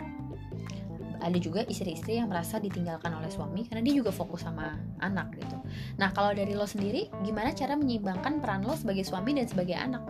Ada 1.22 1.38
juga 1.38 1.62
istri-istri 1.64 2.18
yang 2.18 2.28
merasa 2.28 2.58
ditinggalkan 2.58 3.14
oleh 3.14 3.30
suami 3.30 3.64
karena 3.64 3.80
dia 3.80 3.96
juga 3.96 4.10
fokus 4.10 4.42
sama 4.42 4.74
anak 4.98 5.38
gitu. 5.38 5.54
Nah 5.96 6.10
kalau 6.10 6.34
dari 6.34 6.52
lo 6.52 6.66
sendiri, 6.66 7.14
gimana 7.22 7.54
cara 7.54 7.74
menyeimbangkan 7.74 8.42
peran 8.42 8.66
lo 8.66 8.74
sebagai 8.74 9.06
suami 9.06 9.38
dan 9.38 9.46
sebagai 9.46 9.78
anak? 9.78 10.02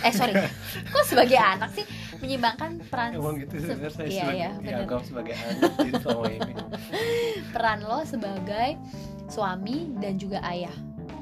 Eh 0.00 0.12
sorry, 0.12 0.36
kok 0.92 1.04
sebagai 1.04 1.34
anak 1.34 1.72
sih 1.72 1.88
menyeimbangkan 2.18 2.84
peran 2.86 3.16
Emang 3.16 3.40
gitu 3.40 3.56
se- 3.56 3.72
sebenarnya 3.72 3.90
saya 3.90 4.06
iya, 4.06 4.20
sebagai, 4.20 4.36
iya, 4.36 4.50
bener. 4.84 5.00
sebagai 5.02 5.34
anak 5.34 5.72
selama 5.98 6.26
ini. 6.28 6.52
peran 7.56 7.78
lo 7.80 7.98
sebagai 8.04 8.68
suami 9.26 9.76
dan 9.96 10.20
juga 10.20 10.44
ayah. 10.44 10.74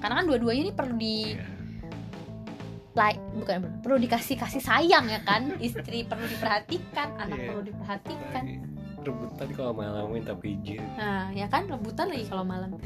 Karena 0.02 0.18
kan 0.18 0.26
dua-duanya 0.26 0.60
ini 0.66 0.72
perlu 0.74 0.94
di 0.96 1.16
Iya. 1.30 1.46
like 2.90 3.22
bukan 3.32 3.78
perlu 3.80 4.02
dikasih 4.02 4.34
kasih 4.34 4.58
sayang 4.58 5.06
ya 5.06 5.22
kan 5.22 5.54
istri 5.58 6.02
perlu 6.02 6.26
diperhatikan 6.26 7.14
anak 7.16 7.38
Iya. 7.38 7.46
perlu 7.46 7.62
diperhatikan 7.62 8.44
rebutan 9.00 9.48
kalau 9.56 9.72
malam 9.72 10.12
minta 10.12 10.36
pijit. 10.36 10.82
nah 10.96 11.32
ya 11.32 11.48
kan 11.48 11.64
rebutan 11.66 12.12
lagi 12.12 12.24
kalau 12.28 12.44
malam 12.44 12.76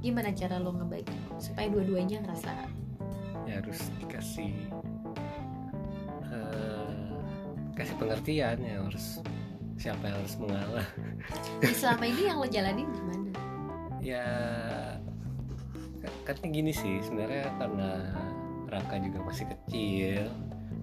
gimana 0.00 0.32
cara 0.32 0.56
lo 0.56 0.72
ngebagi 0.72 1.16
supaya 1.36 1.68
dua-duanya 1.68 2.24
ngerasa 2.24 2.52
Ya 3.48 3.58
harus 3.58 3.90
dikasih 3.98 4.52
eh, 6.30 6.92
kasih 7.74 7.94
pengertian 7.98 8.56
ya 8.62 8.78
harus 8.78 9.18
siapa 9.80 10.12
yang 10.12 10.16
harus 10.20 10.36
mengalah. 10.36 10.86
Jadi 11.64 11.74
selama 11.74 12.04
ini 12.04 12.22
yang 12.28 12.36
lo 12.36 12.46
jalanin 12.46 12.88
gimana 12.92 13.28
Ya 14.00 14.26
katanya 16.24 16.50
gini 16.52 16.72
sih 16.72 17.02
sebenarnya 17.04 17.48
karena 17.58 17.90
Raka 18.70 18.96
juga 19.02 19.18
masih 19.26 19.50
kecil 19.50 20.30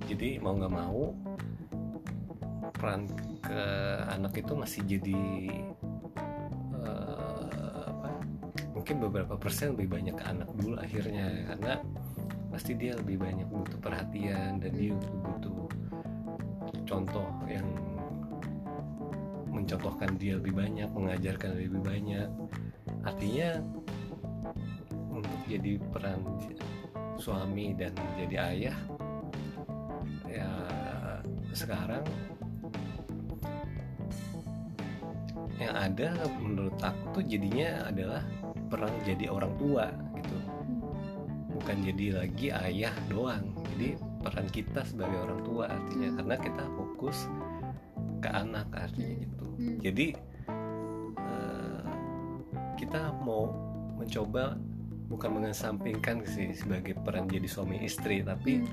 jadi 0.05 0.37
mau 0.43 0.53
nggak 0.59 0.73
mau 0.75 1.15
peran 2.77 3.09
ke 3.41 3.61
anak 4.13 4.33
itu 4.37 4.53
masih 4.53 4.81
jadi 4.85 5.21
eh, 6.77 7.83
apa 7.89 8.09
mungkin 8.77 8.95
beberapa 9.01 9.33
persen 9.35 9.73
lebih 9.73 9.97
banyak 9.97 10.15
ke 10.15 10.23
anak 10.23 10.49
dulu 10.55 10.77
akhirnya. 10.77 11.27
Karena 11.49 11.73
pasti 12.53 12.77
dia 12.77 12.93
lebih 12.97 13.21
banyak 13.21 13.47
butuh 13.49 13.79
perhatian 13.81 14.61
dan 14.61 14.71
dia 14.73 14.93
butuh 14.95 15.67
contoh 16.87 17.27
yang 17.49 17.67
mencontohkan 19.49 20.15
dia 20.21 20.37
lebih 20.37 20.53
banyak 20.53 20.87
mengajarkan 20.93 21.57
lebih 21.57 21.81
banyak. 21.81 22.29
Artinya 23.03 23.59
untuk 25.09 25.41
jadi 25.49 25.81
peran 25.89 26.21
suami 27.17 27.73
dan 27.73 27.91
jadi 28.21 28.35
ayah 28.53 28.77
ya 30.29 30.49
sekarang 31.57 32.05
yang 35.67 35.75
ada 35.75 36.07
menurut 36.39 36.77
aku 36.79 37.19
tuh 37.19 37.23
jadinya 37.27 37.91
adalah 37.91 38.23
peran 38.71 38.91
jadi 39.03 39.27
orang 39.27 39.53
tua 39.59 39.91
gitu. 40.15 40.37
Bukan 41.59 41.77
jadi 41.83 42.05
lagi 42.23 42.47
ayah 42.55 42.95
doang. 43.11 43.51
Jadi 43.75 43.99
peran 44.23 44.47
kita 44.47 44.81
sebagai 44.87 45.19
orang 45.27 45.41
tua 45.43 45.63
artinya. 45.67 46.09
Karena 46.15 46.35
kita 46.39 46.63
fokus 46.73 47.27
ke 48.21 48.29
anak 48.33 48.67
artinya 48.73 49.13
gitu. 49.23 49.43
Hmm. 49.57 49.77
jadi 49.81 50.07
eh, 51.17 51.81
kita 52.77 53.09
mau 53.25 53.49
mencoba 53.97 54.53
bukan 55.09 55.41
mengesampingkan 55.41 56.21
sih 56.29 56.53
sebagai 56.53 56.93
peran 57.01 57.25
jadi 57.25 57.49
suami 57.49 57.81
istri 57.81 58.21
tapi 58.21 58.61
Hmm. 58.61 58.69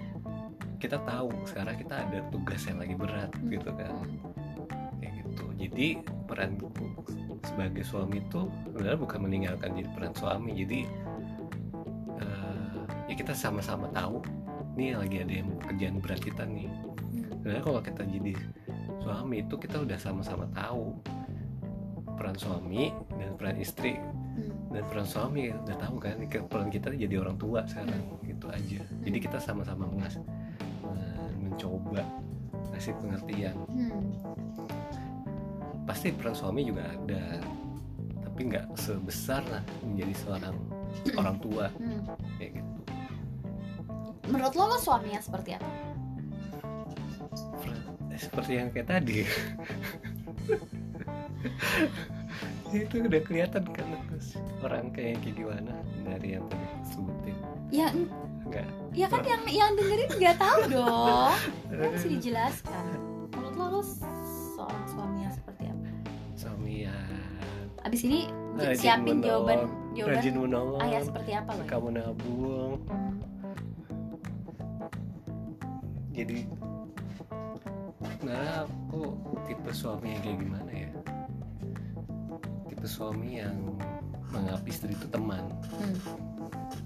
kita 0.77 1.01
tahu 1.09 1.33
sekarang 1.49 1.81
kita 1.81 2.05
ada 2.05 2.19
tugas 2.29 2.61
yang 2.69 2.85
lagi 2.85 2.95
berat 2.99 3.33
Hmm. 3.33 3.49
gitu 3.49 3.71
kan. 3.73 3.95
Kayak 5.01 5.13
gitu. 5.25 5.45
Jadi 5.57 5.89
peran 6.25 6.57
sebagai 7.45 7.85
suami 7.85 8.25
itu 8.25 8.49
sebenarnya 8.67 8.99
bukan 8.99 9.19
meninggalkan 9.25 9.71
jadi 9.77 9.91
peran 9.93 10.15
suami. 10.17 10.51
Jadi 10.57 10.81
eh, 12.19 12.81
ya 13.13 13.15
kita 13.15 13.37
sama-sama 13.37 13.89
tahu 13.93 14.25
nih 14.75 14.99
lagi 14.99 15.17
ada 15.23 15.35
yang 15.45 15.51
kerjaan 15.61 15.97
berat 16.01 16.21
kita 16.25 16.43
nih. 16.49 16.69
Sebenarnya 17.31 17.63
kalau 17.63 17.81
kita 17.85 18.03
jadi 18.09 18.33
suami 19.05 19.45
itu 19.45 19.55
kita 19.61 19.77
udah 19.85 19.99
sama-sama 20.01 20.49
tahu 20.57 20.97
peran 22.17 22.37
suami 22.39 22.95
dan 23.21 23.37
peran 23.37 23.57
istri 23.61 24.01
dan 24.75 24.83
peran 24.91 25.07
suami 25.07 25.55
udah 25.55 25.77
tahu 25.79 25.97
kan 26.03 26.19
peran 26.51 26.69
kita 26.73 26.91
jadi 26.91 27.23
orang 27.23 27.39
tua 27.39 27.63
sekarang 27.69 28.19
gitu 28.27 28.47
aja. 28.51 28.81
Jadi 29.07 29.19
kita 29.21 29.39
sama-sama 29.39 29.87
mengas 29.87 30.19
eh, 30.89 31.31
mencoba 31.39 32.03
kasih 32.75 32.97
pengertian. 32.99 33.55
Hmm. 33.71 34.64
Pasti 35.85 36.13
peran 36.13 36.33
suami 36.37 36.65
juga 36.65 36.89
ada 36.89 37.41
tapi 38.25 38.41
nggak 38.51 38.75
sebesar 38.75 39.47
lah 39.47 39.63
menjadi 39.87 40.15
seorang 40.27 40.57
orang 41.21 41.37
tua. 41.39 41.71
Hmm. 41.79 42.03
kayak 42.41 42.59
gitu. 42.59 42.81
Menurut 44.27 44.55
lo 44.57 44.65
lo 44.75 44.79
suaminya 44.81 45.21
seperti 45.23 45.55
apa? 45.55 45.71
Eh, 48.11 48.19
seperti 48.19 48.53
yang 48.59 48.71
kayak 48.75 48.89
tadi. 48.91 49.23
Itu 52.75 53.07
udah 53.07 53.23
kelihatan 53.23 53.71
kan 53.71 53.87
terus 54.11 54.35
orang 54.67 54.91
kayak 54.91 55.23
kayak 55.23 55.39
gimana 55.39 55.75
dari 56.03 56.35
yang 56.35 56.47
tadi 56.51 56.67
sebutin. 56.91 57.37
Ya 57.71 57.87
enggak 57.95 58.67
ya 58.95 59.07
kan 59.11 59.23
yang 59.27 59.43
yang 59.51 59.71
dengerin 59.75 60.11
nggak 60.15 60.39
tahu 60.39 60.61
dong. 60.71 61.35
Kan 61.75 62.07
dijelaskan. 62.07 62.87
Menurut 63.35 63.55
lo 63.59 63.67
lo 63.79 63.83
abis 67.85 68.01
ini 68.09 68.21
rajin 68.57 68.81
siapin 68.81 69.21
menolong, 69.21 69.25
jawaban 69.25 69.61
jawaban 69.93 70.17
rajin 70.17 70.35
menolong. 70.41 70.81
ayah 70.81 71.03
seperti 71.05 71.31
apa 71.37 71.51
lo 71.53 71.63
kamu 71.69 71.89
nabung. 72.01 72.81
Jadi 76.15 76.39
sebenarnya 77.99 78.55
aku 78.71 79.01
tipe 79.51 79.71
suami 79.75 80.15
yang 80.15 80.23
kayak 80.23 80.39
gimana 80.41 80.71
ya? 80.73 80.91
Tipe 82.71 82.87
suami 82.87 83.43
yang 83.43 83.57
menganggap 84.33 84.63
istri 84.65 84.95
itu 84.95 85.07
teman. 85.11 85.45
Hmm. 85.75 85.97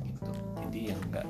gitu. 0.03 0.33
Jadi 0.67 0.81
yang 0.91 1.01
enggak 1.13 1.27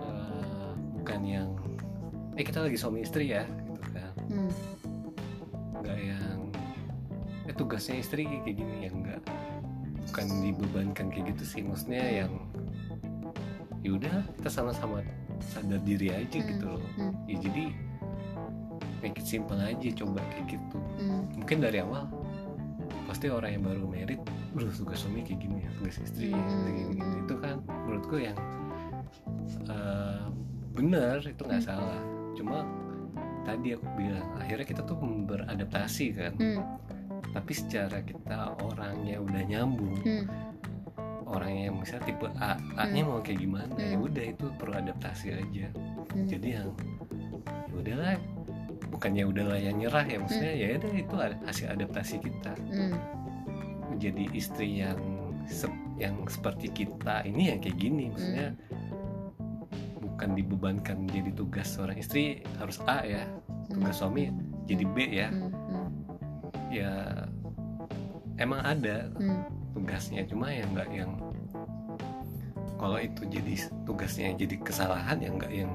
eh, 0.00 0.70
bukan 0.96 1.20
yang 1.26 1.48
eh 2.38 2.44
kita 2.46 2.64
lagi 2.64 2.78
suami 2.78 3.04
istri 3.04 3.34
ya 3.34 3.44
tugasnya 7.56 7.96
istri 7.98 8.24
kayak 8.24 8.56
gini 8.56 8.86
yang 8.86 9.00
enggak 9.00 9.22
bukan 10.06 10.26
dibebankan 10.40 11.06
kayak 11.10 11.34
gitu 11.34 11.44
sih 11.44 11.60
maksudnya 11.60 12.24
yang 12.24 12.32
ya 13.82 13.90
udah 13.92 14.14
kita 14.36 14.48
sama-sama 14.48 15.02
sadar 15.42 15.80
diri 15.82 16.08
aja 16.10 16.38
Hmm. 16.38 16.48
gitu 16.48 16.66
loh 16.70 16.86
Hmm. 16.96 17.12
ya 17.26 17.36
jadi 17.38 17.64
make 19.00 19.16
it 19.16 19.26
simple 19.26 19.56
aja 19.56 19.88
coba 19.94 20.20
kayak 20.30 20.56
gitu 20.56 20.78
Hmm. 20.98 21.22
mungkin 21.34 21.58
dari 21.58 21.78
awal 21.80 22.06
pasti 23.06 23.28
orang 23.28 23.50
yang 23.52 23.64
baru 23.64 23.84
merit 23.84 24.20
bro 24.50 24.66
tugas 24.68 25.00
suami 25.00 25.20
kayak 25.20 25.38
gini 25.38 25.58
ya 25.62 25.70
tugas 25.76 25.96
istri 25.98 26.30
Hmm. 26.30 26.40
kayak 26.64 26.74
gini, 26.76 26.94
gini. 26.96 27.16
itu 27.22 27.34
kan 27.36 27.56
menurutku 27.66 28.16
yang 28.16 28.38
eh, 29.66 30.22
benar 30.72 31.18
itu 31.20 31.40
nggak 31.40 31.62
Hmm. 31.62 31.68
salah 31.68 32.00
cuma 32.32 32.58
tadi 33.42 33.72
aku 33.72 33.86
bilang 33.94 34.26
akhirnya 34.36 34.66
kita 34.66 34.82
tuh 34.82 34.96
beradaptasi 34.98 36.06
kan 36.12 36.32
Hmm. 36.36 36.58
Tapi 37.36 37.52
secara 37.52 38.00
kita 38.00 38.56
orangnya 38.64 39.20
udah 39.20 39.42
nyambung 39.44 40.00
Hmm. 40.00 40.24
orangnya 41.26 41.68
yang 41.68 41.76
misalnya 41.76 42.04
tipe 42.06 42.26
A 42.40 42.56
A 42.74 42.84
nya 42.86 43.04
mau 43.04 43.20
kayak 43.20 43.38
gimana 43.38 43.76
ya 43.76 43.92
Hmm. 43.92 44.06
udah 44.08 44.24
itu 44.24 44.46
perlu 44.56 44.74
adaptasi 44.74 45.26
aja 45.36 45.66
Hmm. 46.10 46.24
jadi 46.24 46.48
yang 46.56 46.68
ya 47.44 47.74
udahlah 47.76 48.16
bukannya 48.88 49.24
udahlah 49.26 49.58
yang 49.58 49.76
nyerah 49.76 50.06
ya 50.06 50.16
maksudnya 50.16 50.52
ya 50.54 50.66
udah 50.80 50.92
itu 50.94 51.16
ada- 51.18 51.40
hasil 51.44 51.66
adaptasi 51.68 52.16
kita 52.18 52.52
Hmm. 52.72 52.96
menjadi 53.92 54.24
istri 54.32 54.80
yang 54.80 54.96
sep- 55.44 55.84
yang 55.96 56.16
seperti 56.24 56.72
kita 56.72 57.20
ini 57.22 57.52
yang 57.52 57.60
kayak 57.60 57.76
gini 57.76 58.08
maksudnya 58.08 58.56
bukan 59.98 60.32
dibebankan 60.32 61.04
jadi 61.06 61.30
tugas 61.32 61.76
seorang 61.76 61.96
istri 61.96 62.40
harus 62.56 62.80
A 62.84 63.04
ya 63.04 63.28
tugas 63.68 64.00
suami 64.00 64.32
jadi 64.64 64.84
B 64.88 64.96
ya 65.12 65.28
Hmm. 65.28 65.52
Hmm. 66.66 66.74
ya 66.74 66.92
emang 68.36 68.60
ada 68.60 69.08
Hmm. 69.14 69.46
tugasnya 69.72 70.24
cuma 70.24 70.48
ya 70.48 70.66
nggak 70.66 70.88
yang 70.90 71.12
kalau 72.76 72.98
itu 72.98 73.24
jadi 73.24 73.54
tugasnya 73.84 74.36
jadi 74.36 74.56
kesalahan 74.60 75.16
ya 75.16 75.30
nggak 75.30 75.52
yang 75.54 75.72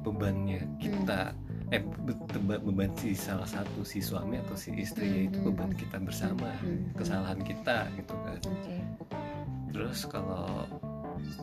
bebannya 0.00 0.64
kita 0.78 1.32
eh 1.68 1.80
be- 1.80 2.16
be- 2.38 2.60
beban 2.62 2.92
si 2.94 3.12
salah 3.12 3.48
satu 3.48 3.80
si 3.82 3.98
suami 3.98 4.36
atau 4.38 4.52
si 4.52 4.70
istri 4.74 5.08
Hmm, 5.08 5.26
itu 5.26 5.38
hmm, 5.38 5.48
beban 5.50 5.70
hmm. 5.70 5.80
kita 5.80 5.96
bersama 5.98 6.48
Hmm. 6.60 6.92
kesalahan 6.94 7.40
kita 7.40 7.88
gitu 7.94 8.14
kan 8.14 8.40
Oke. 8.42 8.76
terus 9.70 10.04
kalau 10.04 10.68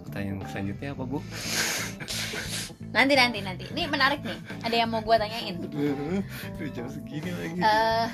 pertanyaan 0.05 0.45
selanjutnya 0.47 0.93
apa 0.93 1.03
bu 1.03 1.19
Nanti 2.91 3.15
nanti 3.15 3.39
nanti. 3.39 3.63
Ini 3.71 3.87
menarik 3.87 4.19
nih. 4.19 4.35
Ada 4.61 4.75
yang 4.75 4.91
mau 4.91 4.99
gue 4.99 5.15
tanyain. 5.15 5.55
Udah 5.63 6.69
jam 6.75 6.91
segini 6.91 7.31
lagi 7.31 7.55
Eh, 7.57 8.07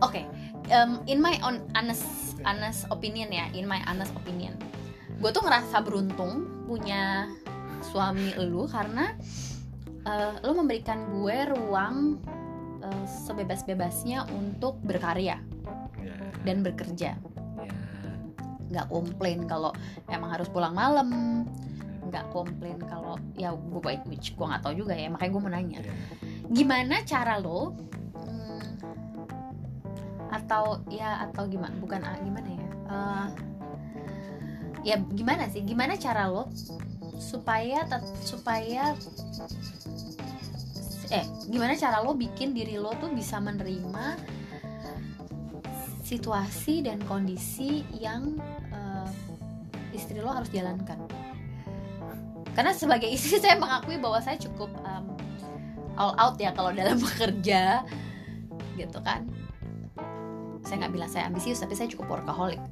Oke. 0.00 0.24
Em, 0.70 1.02
in 1.10 1.18
my 1.18 1.36
own 1.42 1.60
honest 1.76 2.38
honest 2.44 2.86
opinion 2.88 3.28
ya. 3.32 3.48
In 3.52 3.68
my 3.68 3.80
honest 3.84 4.12
opinion. 4.16 4.56
Gue 5.20 5.30
tuh 5.32 5.44
ngerasa 5.44 5.84
beruntung 5.84 6.64
punya 6.64 7.28
suami 7.84 8.36
lu 8.36 8.68
karena 8.68 9.16
eh, 10.04 10.32
lu 10.44 10.52
memberikan 10.56 11.08
gue 11.12 11.36
ruang 11.52 12.20
eh, 12.80 13.04
sebebas-bebasnya 13.28 14.28
untuk 14.32 14.80
berkarya 14.84 15.40
ya, 16.00 16.16
dan 16.44 16.64
bekerja. 16.64 17.16
ya. 17.60 17.72
nggak 18.70 18.86
komplain 18.86 19.50
kalau 19.50 19.74
emang 20.06 20.30
harus 20.30 20.46
pulang 20.46 20.72
malam 20.72 21.42
nggak 22.10 22.26
komplain 22.34 22.78
kalau 22.90 23.14
ya 23.38 23.54
gue 23.54 23.80
baik 23.80 24.02
which 24.10 24.34
gue 24.34 24.46
nggak 24.46 24.62
tahu 24.66 24.74
juga 24.74 24.98
ya 24.98 25.06
makanya 25.06 25.30
gue 25.30 25.42
mau 25.42 25.52
nanya 25.52 25.78
ya. 25.82 25.94
gimana 26.50 26.94
cara 27.06 27.38
lo 27.38 27.78
hmm, 28.18 28.59
atau 30.30 30.78
ya 30.86 31.26
atau 31.28 31.46
gimana 31.50 31.74
bukan 31.82 32.00
ah, 32.06 32.18
gimana 32.22 32.48
ya? 32.48 32.66
Eh, 32.90 33.28
ya 34.94 34.96
gimana 35.12 35.50
sih? 35.50 35.62
Gimana 35.66 35.98
cara 35.98 36.30
lo 36.30 36.48
supaya 37.20 37.84
supaya 38.24 38.96
eh 41.10 41.26
gimana 41.50 41.74
cara 41.76 42.00
lo 42.00 42.14
bikin 42.16 42.54
diri 42.54 42.78
lo 42.78 42.94
tuh 42.96 43.10
bisa 43.12 43.42
menerima 43.42 44.16
situasi 46.06 46.86
dan 46.86 47.02
kondisi 47.04 47.82
yang 47.98 48.38
eh, 48.70 49.10
istri 49.94 50.22
lo 50.22 50.30
harus 50.30 50.50
jalankan? 50.54 50.98
Karena 52.54 52.70
sebagai 52.70 53.10
istri 53.16 53.42
saya 53.42 53.58
mengakui 53.58 53.98
bahwa 53.98 54.22
saya 54.22 54.38
cukup 54.38 54.70
em, 54.86 55.06
all 55.98 56.14
out 56.16 56.38
ya 56.38 56.54
kalau 56.54 56.70
dalam 56.70 56.96
bekerja 57.04 57.82
gitu 58.78 58.98
kan 59.04 59.28
saya 60.70 60.86
nggak 60.86 60.94
bilang 60.94 61.10
saya 61.10 61.26
ambisius 61.26 61.58
tapi 61.58 61.74
saya 61.74 61.90
cukup 61.90 62.22
workaholic. 62.22 62.62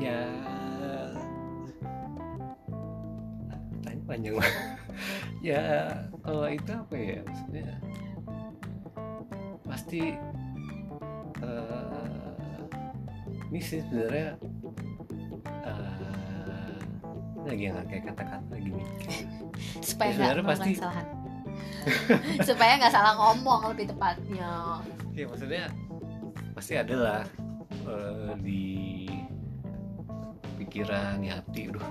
Ya 0.00 0.16
tanya 3.84 4.02
panjang 4.08 4.34
ya 5.44 5.92
kalau 6.24 6.48
itu 6.48 6.72
apa 6.72 6.94
ya 6.96 7.20
maksudnya? 7.20 7.68
Pasti 9.68 10.16
eh, 11.44 12.60
ini 13.52 13.60
sih 13.60 13.84
sebenarnya 13.84 14.40
eh, 15.68 16.80
lagi 17.44 17.64
nggak 17.68 17.86
kayak 17.92 18.04
kata-kata 18.08 18.48
lagi 18.48 18.70
mikir. 18.72 19.08
Supaya 19.84 20.10
Ya, 20.16 20.32
nggak 20.32 20.48
pasti- 20.48 20.80
kesalahan 20.80 21.23
supaya 22.48 22.80
nggak 22.80 22.92
salah 22.92 23.14
ngomong 23.18 23.72
lebih 23.74 23.92
tepatnya. 23.92 24.80
Ya 25.14 25.24
maksudnya 25.28 25.70
pasti 26.54 26.74
ada 26.78 26.96
lah 26.96 27.22
eh, 27.86 28.32
di 28.40 28.64
pikiran 30.58 31.20
di 31.20 31.28
hati. 31.28 31.60
Aduh 31.70 31.84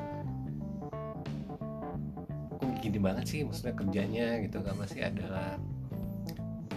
kok 2.57 2.71
gini 2.79 2.99
banget 2.99 3.25
sih 3.27 3.39
maksudnya 3.43 3.73
kerjanya 3.75 4.27
gitu 4.43 4.59
kan? 4.63 4.75
Pasti 4.75 4.99
ada 5.03 5.25
lah. 5.29 5.53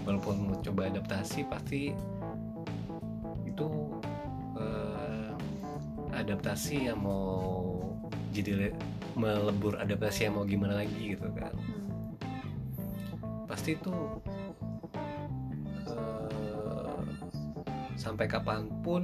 Walaupun 0.06 0.34
mau 0.46 0.56
coba 0.62 0.86
adaptasi 0.86 1.46
pasti 1.50 1.90
itu 3.42 3.66
eh, 4.54 5.32
adaptasi 6.14 6.88
yang 6.92 7.02
mau 7.02 7.80
jadi 8.30 8.52
le- 8.68 8.78
melebur 9.16 9.80
adaptasi 9.80 10.28
yang 10.28 10.36
mau 10.36 10.44
gimana 10.44 10.84
lagi 10.84 11.16
gitu 11.16 11.26
kan. 11.32 11.50
Pasti 13.66 13.82
itu 13.82 13.98
eh, 15.90 17.02
sampai 17.98 18.30
kapan 18.30 18.70
pun 18.86 19.02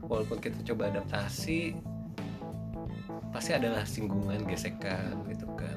walaupun 0.00 0.40
kita 0.40 0.56
coba 0.72 0.88
adaptasi 0.88 1.76
pasti 3.28 3.52
adalah 3.52 3.84
singgungan 3.84 4.48
gesekan 4.48 5.12
gitu 5.28 5.44
kan. 5.60 5.76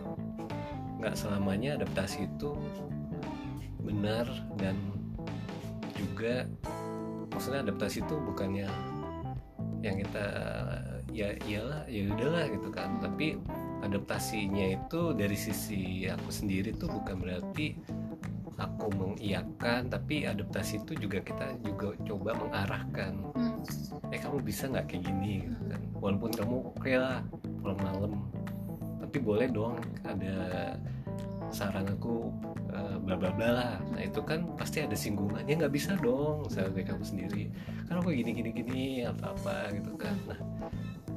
Nggak 1.04 1.20
selamanya 1.20 1.76
adaptasi 1.76 2.32
itu 2.32 2.56
benar 3.84 4.24
dan 4.56 4.80
juga 6.00 6.48
maksudnya 7.36 7.68
adaptasi 7.68 8.00
itu 8.00 8.16
bukannya 8.16 8.72
yang 9.84 10.00
kita 10.00 10.26
ya 11.12 11.36
iyalah 11.52 11.84
ya 11.92 12.08
udahlah 12.16 12.48
gitu 12.48 12.72
kan. 12.72 12.96
Tapi 13.04 13.36
adaptasinya 13.84 14.80
itu 14.80 15.12
dari 15.20 15.36
sisi 15.36 16.08
aku 16.08 16.32
sendiri 16.32 16.72
tuh 16.80 16.88
bukan 16.96 17.20
berarti 17.20 17.76
aku 18.82 18.90
mengiyakan 18.98 19.94
tapi 19.94 20.26
adaptasi 20.26 20.82
itu 20.82 21.06
juga 21.06 21.22
kita 21.22 21.54
juga 21.62 21.94
coba 22.02 22.34
mengarahkan. 22.34 23.14
Hmm. 23.38 23.62
eh 24.10 24.18
kamu 24.18 24.42
bisa 24.42 24.66
nggak 24.66 24.90
kayak 24.90 25.06
gini? 25.06 25.46
Gitu 25.46 25.64
kan. 25.70 25.82
Walaupun 26.02 26.32
kamu 26.34 26.56
oke 26.74 26.92
lah 26.98 27.22
pulang 27.62 27.78
malam 27.78 28.14
tapi 29.06 29.18
boleh 29.22 29.52
dong 29.54 29.78
ada 30.02 30.34
saran 31.54 31.84
aku 31.94 32.34
eh, 32.74 32.98
bla 33.06 33.14
bla 33.14 33.30
bla 33.30 33.50
lah. 33.54 33.74
Nah 33.94 34.02
itu 34.02 34.18
kan 34.26 34.50
pasti 34.58 34.82
ada 34.82 34.98
singgungan. 34.98 35.46
Ya 35.46 35.62
nggak 35.62 35.78
bisa 35.78 35.94
dong 36.02 36.50
misalnya 36.50 36.74
dari 36.74 36.86
kamu 36.90 37.04
sendiri. 37.06 37.44
Kan 37.86 38.02
aku 38.02 38.18
gini 38.18 38.34
gini 38.34 38.50
gini 38.50 38.82
apa 39.06 39.38
apa 39.38 39.78
gitu 39.78 39.94
kan. 39.94 40.18
Nah 40.26 40.40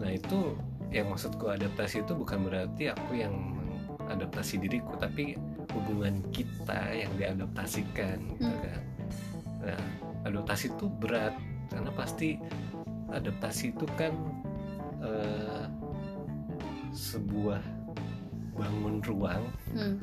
nah 0.05 0.11
itu 0.13 0.53
yang 0.93 1.09
maksudku 1.09 1.49
adaptasi 1.49 2.05
itu 2.05 2.13
bukan 2.13 2.45
berarti 2.45 2.93
aku 2.93 3.17
yang 3.17 3.33
mengadaptasi 3.33 4.61
diriku 4.61 5.01
tapi 5.01 5.39
hubungan 5.73 6.21
kita 6.31 6.93
yang 6.93 7.13
diadaptasikan 7.17 8.19
gitu 8.37 8.49
Hmm. 8.49 8.61
kan 8.63 8.81
nah 9.65 9.83
adaptasi 10.25 10.69
itu 10.73 10.87
berat 11.01 11.33
karena 11.73 11.91
pasti 11.93 12.37
adaptasi 13.09 13.73
itu 13.73 13.87
kan 13.97 14.13
eh, 15.01 15.65
sebuah 16.95 17.61
bangun 18.55 19.03
ruang 19.03 19.43
Hmm. 19.75 19.99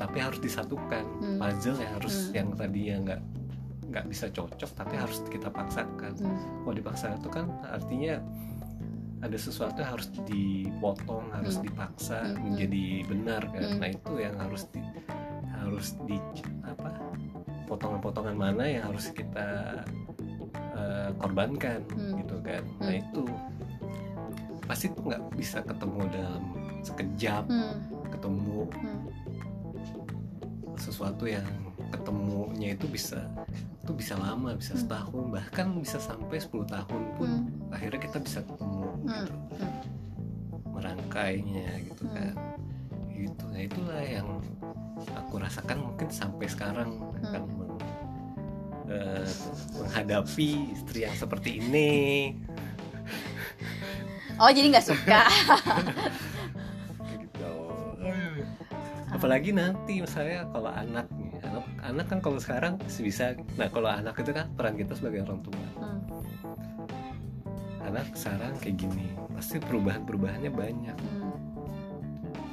tapi 0.00 0.18
harus 0.18 0.40
disatukan 0.40 1.04
Hmm. 1.20 1.38
puzzle 1.38 1.76
yang 1.78 1.92
harus 2.00 2.14
Hmm. 2.28 2.34
yang 2.34 2.48
tadinya 2.56 2.96
nggak 3.06 3.20
nggak 3.92 4.06
bisa 4.08 4.26
cocok 4.32 4.70
tapi 4.72 4.94
harus 4.96 5.20
kita 5.28 5.52
paksakan 5.52 6.16
Hmm. 6.16 6.64
kalau 6.64 6.74
dipaksa 6.74 7.12
itu 7.12 7.28
kan 7.28 7.46
artinya 7.68 8.16
ada 9.22 9.38
sesuatu 9.38 9.78
yang 9.78 9.90
harus 9.94 10.08
dipotong 10.26 11.30
harus 11.30 11.56
Hmm. 11.56 11.64
dipaksa 11.64 12.18
Hmm. 12.26 12.42
menjadi 12.42 12.84
benar 13.06 13.42
kan 13.48 13.62
Hmm. 13.64 13.78
nah 13.78 13.88
itu 13.88 14.12
yang 14.18 14.34
harus 14.36 14.62
di 14.68 14.82
harus 15.54 15.88
di 16.04 16.18
apa 16.66 16.90
potongan-potongan 17.70 18.34
mana 18.34 18.64
yang 18.66 18.84
harus 18.90 19.14
kita 19.14 19.80
eh, 20.72 21.10
korbankan 21.16 21.86
Hmm. 21.94 22.18
gitu 22.18 22.36
kan 22.42 22.62
nah 22.82 22.92
itu 22.92 23.22
pasti 24.66 24.90
tuh 24.90 25.06
nggak 25.06 25.22
bisa 25.38 25.62
ketemu 25.62 26.00
dalam 26.10 26.42
sekejap 26.82 27.44
Hmm. 27.46 27.74
ketemu 28.10 28.66
Hmm. 28.74 29.00
sesuatu 30.74 31.28
yang 31.28 31.46
ketemunya 31.92 32.72
itu 32.74 32.88
bisa 32.88 33.20
itu 33.84 33.92
bisa 33.92 34.14
lama 34.16 34.56
bisa 34.56 34.74
Hmm. 34.74 34.82
setahun 34.82 35.24
bahkan 35.30 35.66
bisa 35.76 35.98
sampai 36.00 36.38
10 36.40 36.64
tahun 36.66 37.02
pun 37.14 37.30
Hmm. 37.46 37.74
akhirnya 37.74 38.00
kita 38.00 38.18
bisa 38.18 38.40
ketemu. 38.42 38.71
Gitu 39.04 39.34
Hmm. 39.54 39.70
merangkainya 40.68 41.68
gitu 41.84 42.04
Hmm. 42.04 42.14
kan 42.14 42.34
gitu 43.12 43.44
nah 43.46 43.60
itulah 43.60 44.02
yang 44.02 44.28
aku 45.12 45.34
rasakan 45.36 45.78
mungkin 45.82 46.08
sampai 46.08 46.46
sekarang 46.46 46.90
Hmm. 46.98 47.22
akan 47.24 47.42
meng- 47.50 47.80
eh, 48.88 49.28
menghadapi 49.74 50.48
istri 50.72 50.98
yang 51.02 51.14
seperti 51.14 51.58
ini 51.58 51.90
Oh 54.36 54.48
jadi 54.48 54.68
nggak 54.68 54.88
suka? 54.88 55.22
gitu 57.14 57.52
apalagi 59.12 59.52
nanti 59.52 60.00
misalnya 60.00 60.48
kalau 60.48 60.72
anak 60.72 61.06
nih 61.12 61.30
anak 61.42 61.64
anak 61.80 62.06
kan 62.08 62.18
kalau 62.18 62.38
sekarang 62.38 62.74
bisa 62.96 63.36
nah 63.54 63.68
kalau 63.68 63.86
anak 63.86 64.16
itu 64.16 64.32
kan 64.32 64.48
peran 64.52 64.74
kita 64.74 64.96
sebagai 64.96 65.22
orang 65.22 65.40
tua 65.42 65.52
Hmm. 65.54 65.81
Anak 67.92 68.16
sekarang 68.16 68.56
kayak 68.56 68.76
gini 68.78 69.06
pasti 69.30 69.60
perubahan 69.60 70.02
perubahannya 70.02 70.48
banyak 70.48 70.96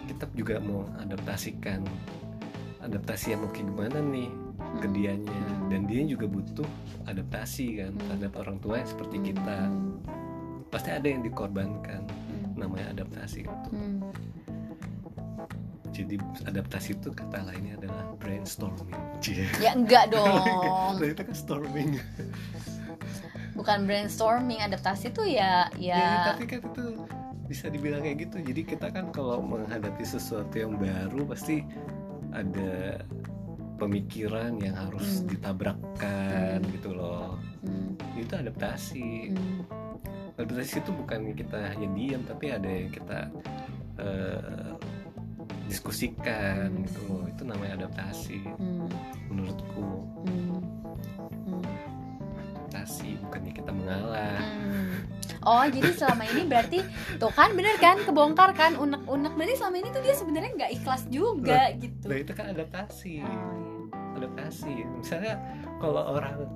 kita 0.05 0.25
juga 0.35 0.59
mau 0.59 0.83
adaptasikan 0.99 1.79
adaptasi 2.79 3.31
yang 3.31 3.41
mau 3.41 3.51
kayak 3.51 3.67
gimana 3.67 3.97
nih 4.03 4.29
ke 4.75 4.85
Hmm. 4.85 4.93
dianya 4.93 5.39
dan 5.71 5.87
dia 5.87 6.03
juga 6.03 6.27
butuh 6.27 6.67
adaptasi 7.05 7.79
kan 7.79 7.95
terhadap 7.95 8.31
orang 8.35 8.57
tua 8.59 8.75
yang 8.77 8.89
seperti 8.89 9.17
kita 9.31 9.57
Hmm. 9.65 10.03
pasti 10.67 10.89
ada 10.91 11.07
yang 11.07 11.23
dikorbankan 11.23 12.03
Hmm. 12.03 12.59
namanya 12.59 12.91
adaptasi 12.91 13.47
itu 13.47 13.69
jadi 15.89 16.15
adaptasi 16.45 16.95
itu 16.95 17.09
kata 17.11 17.43
lainnya 17.43 17.75
adalah 17.75 18.13
brainstorming 18.15 18.93
Cie. 19.19 19.47
Ya 19.57 19.73
enggak 19.73 20.07
Nah, 20.13 20.95
dong. 20.95 21.01
itu 21.01 21.17
kan 21.17 21.33
storming 21.33 21.97
Bukan 23.59 23.83
brainstorming, 23.83 24.63
adaptasi 24.63 25.11
tuh 25.11 25.27
ya 25.27 25.67
ya, 25.75 25.99
ya. 25.99 26.11
tapi 26.31 26.47
kan 26.47 26.63
itu 26.63 26.85
bisa 27.49 27.65
dibilang 27.67 28.05
kayak 28.05 28.29
gitu 28.29 28.37
jadi 28.45 28.61
kita 28.61 28.87
kan 28.93 29.09
kalau 29.09 29.41
menghadapi 29.41 30.05
sesuatu 30.05 30.53
yang 30.53 30.77
baru 30.77 31.25
pasti 31.25 31.65
ada 32.29 33.01
pemikiran 33.75 34.61
yang 34.61 34.77
harus 34.77 35.25
Hmm. 35.25 35.33
ditabrakkan 35.33 36.61
Hmm. 36.61 36.71
gitu 36.77 36.89
loh 36.93 37.41
Hmm. 37.65 37.97
itu 38.13 38.31
adaptasi 38.31 39.33
Hmm. 39.33 39.65
adaptasi 40.37 40.77
itu 40.77 40.91
bukan 40.93 41.33
kita 41.33 41.73
hanya 41.73 41.87
diam 41.91 42.21
tapi 42.23 42.45
ada 42.53 42.69
yang 42.69 42.93
kita 42.93 43.19
eh, 43.99 44.71
diskusikan 45.67 46.71
Hmm. 46.71 46.85
gitu 46.87 46.99
loh 47.09 47.23
itu 47.27 47.43
namanya 47.43 47.83
adaptasi 47.83 48.39
Hmm. 48.55 48.87
menurutku. 49.27 49.89
Hmm. 50.23 50.38
Bukannya 53.29 53.53
kita 53.53 53.71
mengalah. 53.71 54.41
Hmm. 54.41 55.05
Oh 55.45 55.63
jadi 55.69 55.93
selama 55.93 56.25
ini 56.25 56.41
berarti 56.49 56.81
tuh 57.21 57.29
kan 57.29 57.53
bener 57.53 57.77
kan 57.77 58.01
kebongkar 58.01 58.57
kan 58.57 58.73
unek-unek. 58.75 59.37
Berarti 59.37 59.55
selama 59.55 59.75
ini 59.77 59.89
tuh 59.93 60.01
dia 60.01 60.15
sebenarnya 60.17 60.51
nggak 60.57 60.71
ikhlas 60.81 61.05
juga 61.13 61.69
gitu. 61.77 62.09
nah 62.09 62.17
itu 62.17 62.33
kan 62.33 62.45
adaptasi. 62.49 63.21
Oh, 63.21 64.17
adaptasi. 64.17 64.73
Misalnya 64.97 65.37
kalau 65.77 66.01
orang 66.17 66.49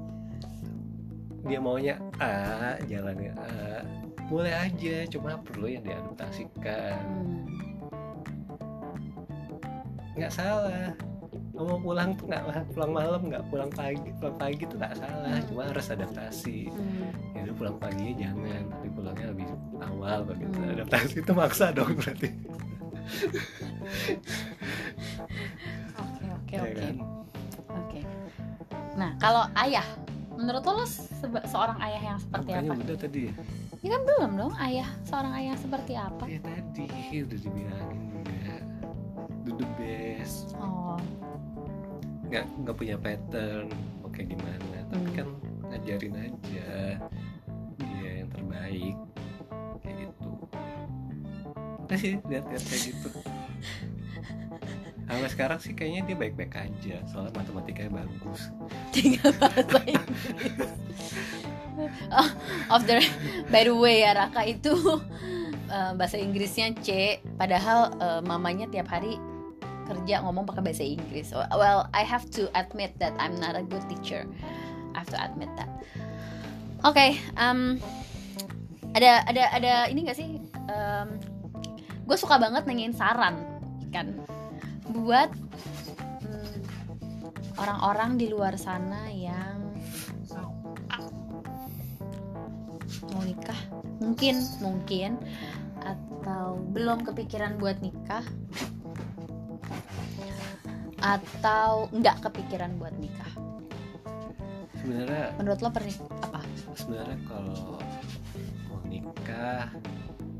dia 1.45 1.59
maunya 1.61 1.95
A 2.17 2.75
jalannya 2.89 3.37
A 3.37 3.85
boleh 4.27 4.55
aja 4.55 5.05
cuma 5.13 5.37
perlu 5.45 5.69
yang 5.69 5.85
diadaptasikan. 5.85 6.97
Hmm. 7.05 7.45
nggak 10.13 10.29
salah 10.29 10.93
mau 11.55 11.77
pulang 11.77 12.13
tuh 12.13 12.25
nggak 12.25 12.43
pulang 12.69 12.91
malam 12.91 13.21
nggak 13.23 13.43
pulang 13.47 13.69
pagi 13.69 14.09
pulang 14.15 14.35
pagi 14.35 14.63
tuh 14.63 14.75
nggak 14.75 14.95
salah 14.95 15.31
Hmm. 15.31 15.45
cuma 15.45 15.61
harus 15.65 15.85
adaptasi 15.87 16.59
Hmm. 16.65 17.09
ya 17.31 17.39
udah 17.43 17.55
pulang 17.55 17.77
paginya 17.77 18.13
jangan 18.23 18.61
tapi 18.67 18.87
pulangnya 18.89 19.27
lebih 19.29 19.47
awal 19.79 20.19
begitu 20.23 20.57
Hmm. 20.57 20.73
adaptasi 20.73 21.15
itu 21.19 21.31
maksa 21.31 21.65
dong 21.69 21.93
berarti 21.93 22.29
Oke 25.93 26.25
oke 26.27 26.53
ya 26.53 26.61
oke 26.63 26.73
kan 26.75 26.95
oke. 27.71 27.99
Nah 28.93 29.11
kalau 29.17 29.43
ayah, 29.55 29.85
menurut 30.33 30.61
lo, 30.63 30.73
lo 30.75 30.85
sebe- 30.85 31.45
seorang 31.45 31.77
ayah 31.79 32.01
yang 32.07 32.17
seperti 32.17 32.49
Makanya 32.51 32.71
apa? 32.71 32.83
udah 32.83 32.97
tadi 32.97 33.21
ya 33.23 33.33
Ya 33.83 33.89
kan 33.91 34.01
belum 34.05 34.31
dong 34.37 34.53
ayah 34.57 34.87
seorang 35.03 35.33
ayah 35.35 35.55
seperti 35.55 35.93
apa? 35.93 36.23
ya 36.25 36.39
tadi 36.39 36.87
udah 37.19 37.37
dibilangin 37.37 37.99
juga 38.09 38.53
do 39.43 39.51
the 39.55 39.67
best 39.75 40.55
Oh. 40.55 40.95
Nggak 42.33 42.45
nggak 42.65 42.75
punya 42.75 42.97
pattern 42.97 43.69
oke 44.01 44.17
gimana 44.17 44.77
tapi 44.89 45.05
Hmm. 45.05 45.13
kan 45.13 45.27
ngajarin 45.69 46.15
aja 46.17 46.69
dia 47.77 48.09
yang 48.17 48.29
terbaik 48.33 48.97
kayak 49.81 49.95
gitu 50.01 50.29
sih 51.93 52.13
lihat-lihat 52.25 52.63
kayak 52.65 52.83
gitu 52.89 53.09
Sampai 55.03 55.29
sekarang 55.29 55.59
sih 55.61 55.77
kayaknya 55.77 56.01
dia 56.09 56.17
baik-baik 56.17 56.53
aja 56.57 56.95
soalnya 57.05 57.37
matematikanya 57.37 58.01
bagus 58.01 58.49
Tiga 58.89 59.29
bahasa 59.37 59.77
Inggris. 59.85 60.73
oh, 62.17 62.29
of 62.73 62.81
the 62.89 62.97
by 63.53 63.61
the 63.61 63.75
way 63.75 64.01
ya 64.01 64.17
Raka 64.17 64.41
itu 64.47 64.73
eh, 65.69 65.91
bahasa 65.93 66.17
Inggrisnya 66.17 66.73
C, 66.81 67.19
padahal 67.37 67.93
eh, 67.99 68.21
mamanya 68.25 68.65
tiap 68.71 68.89
hari 68.89 69.21
kerja 69.83 70.23
ngomong 70.23 70.47
pakai 70.47 70.63
bahasa 70.63 70.83
Inggris. 70.83 71.31
Well, 71.31 71.87
I 71.91 72.03
have 72.07 72.27
to 72.39 72.47
admit 72.55 72.95
that 73.03 73.13
I'm 73.19 73.35
not 73.39 73.55
a 73.55 73.63
good 73.63 73.83
teacher. 73.91 74.27
I 74.95 75.03
have 75.03 75.11
to 75.11 75.19
admit 75.19 75.51
that. 75.59 75.69
Oke, 76.83 77.15
um, 77.39 77.79
ada 78.93 79.23
ada 79.27 79.43
ada 79.55 79.73
ini 79.87 80.07
gak 80.07 80.19
sih? 80.19 80.39
gue 82.03 82.17
suka 82.19 82.35
banget 82.35 82.67
nanyain 82.67 82.95
saran 82.95 83.39
kan 83.95 84.11
buat 84.91 85.31
mm, 86.27 86.57
orang-orang 87.55 88.19
di 88.19 88.27
luar 88.27 88.59
sana 88.59 89.07
yang 89.07 89.71
mau 93.07 93.23
nikah 93.23 93.59
mungkin 94.03 94.35
mungkin 94.59 95.11
atau 95.79 96.59
belum 96.75 97.07
kepikiran 97.07 97.55
buat 97.59 97.79
nikah 97.79 98.23
atau 101.03 101.91
nggak 101.91 102.23
kepikiran 102.23 102.79
buat 102.79 102.95
nikah? 102.95 103.31
Sebenarnya 104.79 105.35
menurut 105.35 105.59
lo 105.59 105.69
pernik 105.69 105.99
apa? 106.23 106.39
Sebenarnya 106.79 107.17
kalau 107.27 107.77
mau 108.71 108.79
nikah 108.87 109.67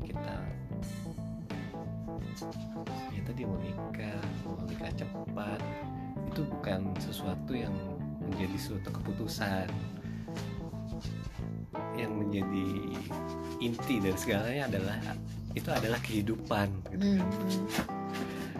kita 0.00 0.36
ya 3.12 3.20
tadi 3.28 3.40
mau 3.44 3.60
nikah 3.60 4.24
mau 4.48 4.56
nikah 4.64 4.90
cepat 4.96 5.60
itu 6.32 6.40
bukan 6.48 6.80
sesuatu 6.96 7.52
yang 7.52 7.76
menjadi 8.24 8.56
suatu 8.56 8.88
keputusan. 8.88 9.68
Yang 11.94 12.12
menjadi 12.12 12.66
inti 13.62 14.02
dari 14.02 14.18
segalanya 14.18 14.66
adalah 14.66 14.98
itu 15.54 15.70
adalah 15.70 16.00
kehidupan 16.02 16.66
gitu 16.90 17.06
kan. 17.14 17.22
hmm. 17.22 17.66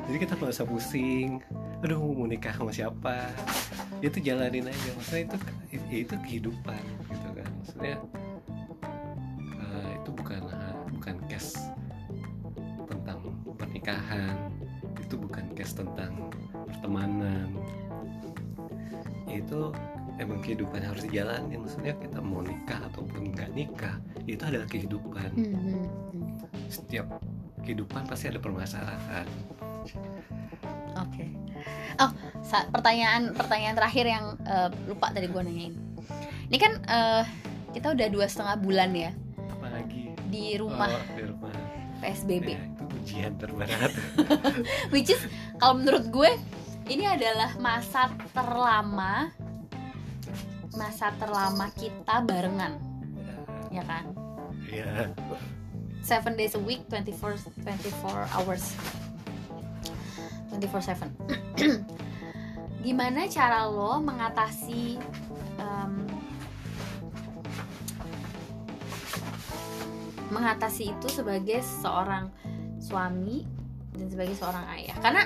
jadi 0.07 0.17
kita 0.23 0.33
nggak 0.39 0.55
usah 0.55 0.67
pusing 0.67 1.43
aduh 1.85 2.01
mau 2.01 2.25
nikah 2.25 2.57
sama 2.57 2.73
siapa? 2.73 3.29
Ya 4.01 4.09
itu 4.09 4.19
jalanin 4.25 4.65
aja. 4.65 4.91
Maksudnya 4.97 5.23
itu 5.29 5.37
ya 5.93 5.99
itu 6.01 6.15
kehidupan 6.17 6.83
gitu 7.13 7.29
kan. 7.37 7.51
Maksudnya 7.61 7.97
eh, 9.61 9.91
itu 10.01 10.11
bukan 10.17 10.41
bukan 10.97 11.17
case 11.29 11.61
tentang 12.89 13.21
pernikahan. 13.61 14.49
Itu 14.97 15.21
bukan 15.21 15.45
case 15.53 15.77
tentang 15.77 16.33
pertemanan. 16.73 17.53
Itu 19.29 19.77
emang 20.17 20.41
kehidupan 20.41 20.81
harus 20.81 21.05
dijalanin 21.05 21.69
maksudnya 21.69 21.93
kita 22.01 22.23
mau 22.23 22.41
nikah 22.41 22.81
ataupun 22.87 23.35
nggak 23.35 23.51
nikah 23.53 24.01
itu 24.25 24.41
adalah 24.41 24.65
kehidupan. 24.73 25.31
Hmm, 25.37 25.53
hmm, 25.53 25.85
hmm. 26.17 26.71
setiap 26.73 27.21
kehidupan 27.61 28.09
pasti 28.09 28.33
ada 28.33 28.41
permasalahan 28.41 29.29
Oke. 30.99 31.25
Oh, 32.03 32.11
sa- 32.43 32.67
pertanyaan 32.71 33.35
pertanyaan 33.35 33.75
terakhir 33.79 34.05
yang 34.07 34.25
eh, 34.45 34.69
lupa 34.91 35.11
tadi 35.15 35.27
gue 35.31 35.43
nanyain. 35.43 35.75
Ini 36.51 36.57
kan 36.59 36.73
eh, 36.87 37.23
kita 37.75 37.95
udah 37.95 38.07
dua 38.11 38.27
setengah 38.31 38.57
bulan 38.63 38.91
ya 38.95 39.11
apalagi 39.51 40.15
di 40.31 40.55
rumah 40.55 40.91
oh, 40.91 41.03
di 41.15 41.23
rumah 41.27 41.55
PSBB. 41.99 42.49
Ya, 42.55 42.61
itu 42.63 42.85
ujian 43.03 43.33
terberat 43.41 43.91
Which 44.95 45.11
is 45.11 45.23
kalau 45.59 45.81
menurut 45.83 46.07
gue 46.11 46.31
ini 46.87 47.09
adalah 47.09 47.57
masa 47.59 48.13
terlama 48.37 49.33
masa 50.75 51.15
terlama 51.23 51.71
kita 51.79 52.19
barengan, 52.27 52.83
ya 53.71 53.87
kan? 53.87 54.11
ya 54.67 55.07
Seven 56.03 56.35
days 56.37 56.59
a 56.59 56.61
week, 56.61 56.85
24 56.91 57.39
24 57.63 58.37
hours. 58.37 58.75
24/7. 60.67 61.11
Gimana 62.85 63.25
cara 63.27 63.65
lo 63.65 63.97
mengatasi 63.99 65.01
em, 65.57 65.93
mengatasi 70.29 70.93
itu 70.93 71.07
sebagai 71.09 71.61
seorang 71.63 72.29
suami 72.77 73.45
dan 73.95 74.07
sebagai 74.11 74.35
seorang 74.37 74.65
ayah? 74.77 74.97
Karena 75.01 75.23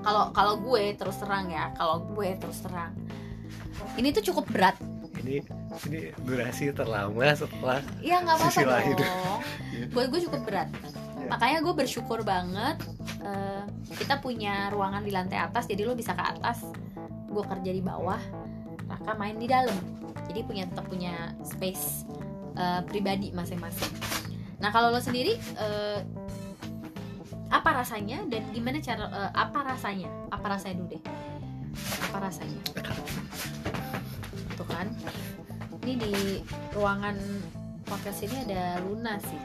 kalau 0.00 0.32
kalau 0.32 0.54
gue 0.58 0.96
terus 0.96 1.20
terang 1.20 1.46
ya, 1.46 1.70
kalau 1.76 2.02
gue 2.10 2.34
terus 2.40 2.58
terang 2.64 2.94
ini 3.96 4.12
tuh 4.12 4.24
cukup 4.32 4.46
berat. 4.50 4.76
ini 5.20 5.44
ini 5.84 6.00
durasi 6.24 6.72
terlama 6.72 7.28
setelah 7.36 7.84
Ya 8.00 8.24
nggak 8.24 8.36
apa-apa 8.40 8.60
lain. 8.64 8.96
dong. 8.96 9.38
Buat 9.94 10.06
gue 10.08 10.20
cukup 10.24 10.40
berat. 10.48 10.68
Ya. 11.20 11.28
Makanya 11.28 11.58
gue 11.60 11.74
bersyukur 11.76 12.24
banget 12.24 12.80
eh, 13.20 13.49
kita 13.94 14.22
punya 14.22 14.70
ruangan 14.70 15.02
di 15.02 15.10
lantai 15.10 15.38
atas, 15.42 15.66
jadi 15.66 15.86
lo 15.86 15.98
bisa 15.98 16.14
ke 16.14 16.22
atas, 16.22 16.62
gue 17.30 17.44
kerja 17.46 17.70
di 17.70 17.82
bawah, 17.82 18.18
Raka 18.90 19.14
main 19.14 19.38
di 19.38 19.46
dalam. 19.46 19.78
Jadi 20.26 20.42
punya 20.42 20.66
tetap 20.66 20.86
punya 20.90 21.34
space 21.46 22.06
eh, 22.58 22.82
pribadi 22.86 23.30
masing-masing. 23.30 23.90
Nah 24.58 24.74
kalau 24.74 24.90
lo 24.90 24.98
sendiri 24.98 25.38
eh, 25.38 26.00
apa 27.50 27.70
rasanya 27.82 28.26
dan 28.26 28.46
gimana 28.50 28.82
cara 28.82 29.06
eh, 29.10 29.30
apa 29.34 29.58
rasanya? 29.62 30.10
Apa 30.34 30.58
rasanya 30.58 30.74
dulu 30.82 30.88
deh? 30.98 31.02
Apa 32.10 32.18
rasanya? 32.30 32.60
Tuh 34.58 34.66
kan? 34.66 34.86
Ini 35.86 35.92
di 35.96 36.12
ruangan 36.74 37.16
podcast 37.86 38.26
ini 38.26 38.36
ada 38.46 38.82
Luna 38.82 39.18
sih. 39.22 39.40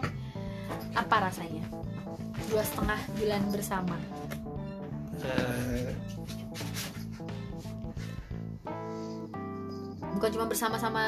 Apa 0.97 1.29
rasanya? 1.29 1.65
Dua 2.49 2.61
setengah 2.65 2.99
bulan 3.17 3.41
bersama. 3.49 3.97
Bukan 10.15 10.29
cuma 10.31 10.45
bersama-sama 10.47 11.03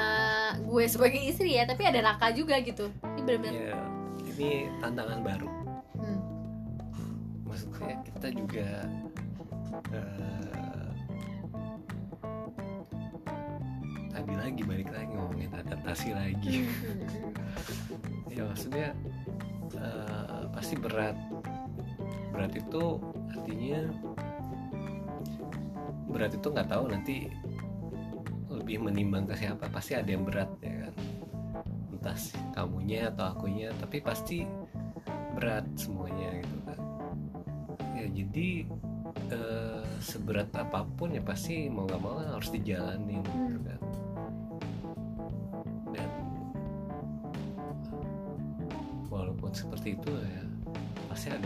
gue 0.59 0.83
sebagai 0.85 1.21
istri 1.21 1.55
ya, 1.55 1.63
tapi 1.63 1.87
ada 1.87 2.03
Raka 2.03 2.31
juga 2.31 2.59
gitu. 2.59 2.91
Ini 3.15 3.21
benar-benar. 3.23 3.55
ya 3.55 3.77
ini 4.29 4.49
tantangan 4.77 5.25
baru 5.25 5.49
Hmm. 5.97 6.21
maksudnya 7.41 7.97
kita 8.05 8.27
juga 8.29 8.69
eh, 9.89 10.89
tadi 14.07 14.33
lagi 14.37 14.61
balik 14.61 14.89
lagi 14.93 15.09
ngomongin 15.09 15.49
adaptasi 15.57 16.13
lagi 16.13 16.69
Hmm. 16.69 18.29
ya 18.29 18.45
maksudnya 18.45 18.93
eh, 19.73 20.43
pasti 20.53 20.77
berat 20.77 21.17
berat 22.29 22.53
itu 22.53 22.85
artinya 23.33 23.79
berat 26.07 26.33
itu 26.33 26.47
nggak 26.49 26.69
tahu 26.71 26.85
nanti 26.89 27.29
lebih 28.47 28.83
menimbang 28.83 29.27
ke 29.27 29.35
siapa. 29.37 29.69
Pasti 29.69 29.93
ada 29.93 30.07
yang 30.07 30.25
berat 30.25 30.49
ya 30.63 30.87
kan? 30.87 30.93
Entah 31.93 32.17
si 32.17 32.33
kamunya 32.55 33.11
atau 33.11 33.35
akunya 33.35 33.69
tapi 33.77 33.99
pasti 33.99 34.47
berat 35.35 35.67
semuanya 35.77 36.41
gitu 36.41 36.57
kan? 36.65 36.79
Ya 37.93 38.05
jadi 38.09 38.49
eh, 39.29 39.85
seberat 40.01 40.49
apa 40.55 40.87
pun 40.97 41.13
ya 41.13 41.21
pasti 41.21 41.67
mau 41.67 41.85
nggak 41.85 42.01
mau 42.01 42.17
kan 42.17 42.27
harus 42.39 42.49
dijalanin 42.49 43.21
gitu 43.21 43.59
kan? 43.67 43.81
Dan 45.91 46.09
walaupun 49.11 49.51
seperti 49.51 49.99
itu 49.99 50.11
ya 50.11 50.46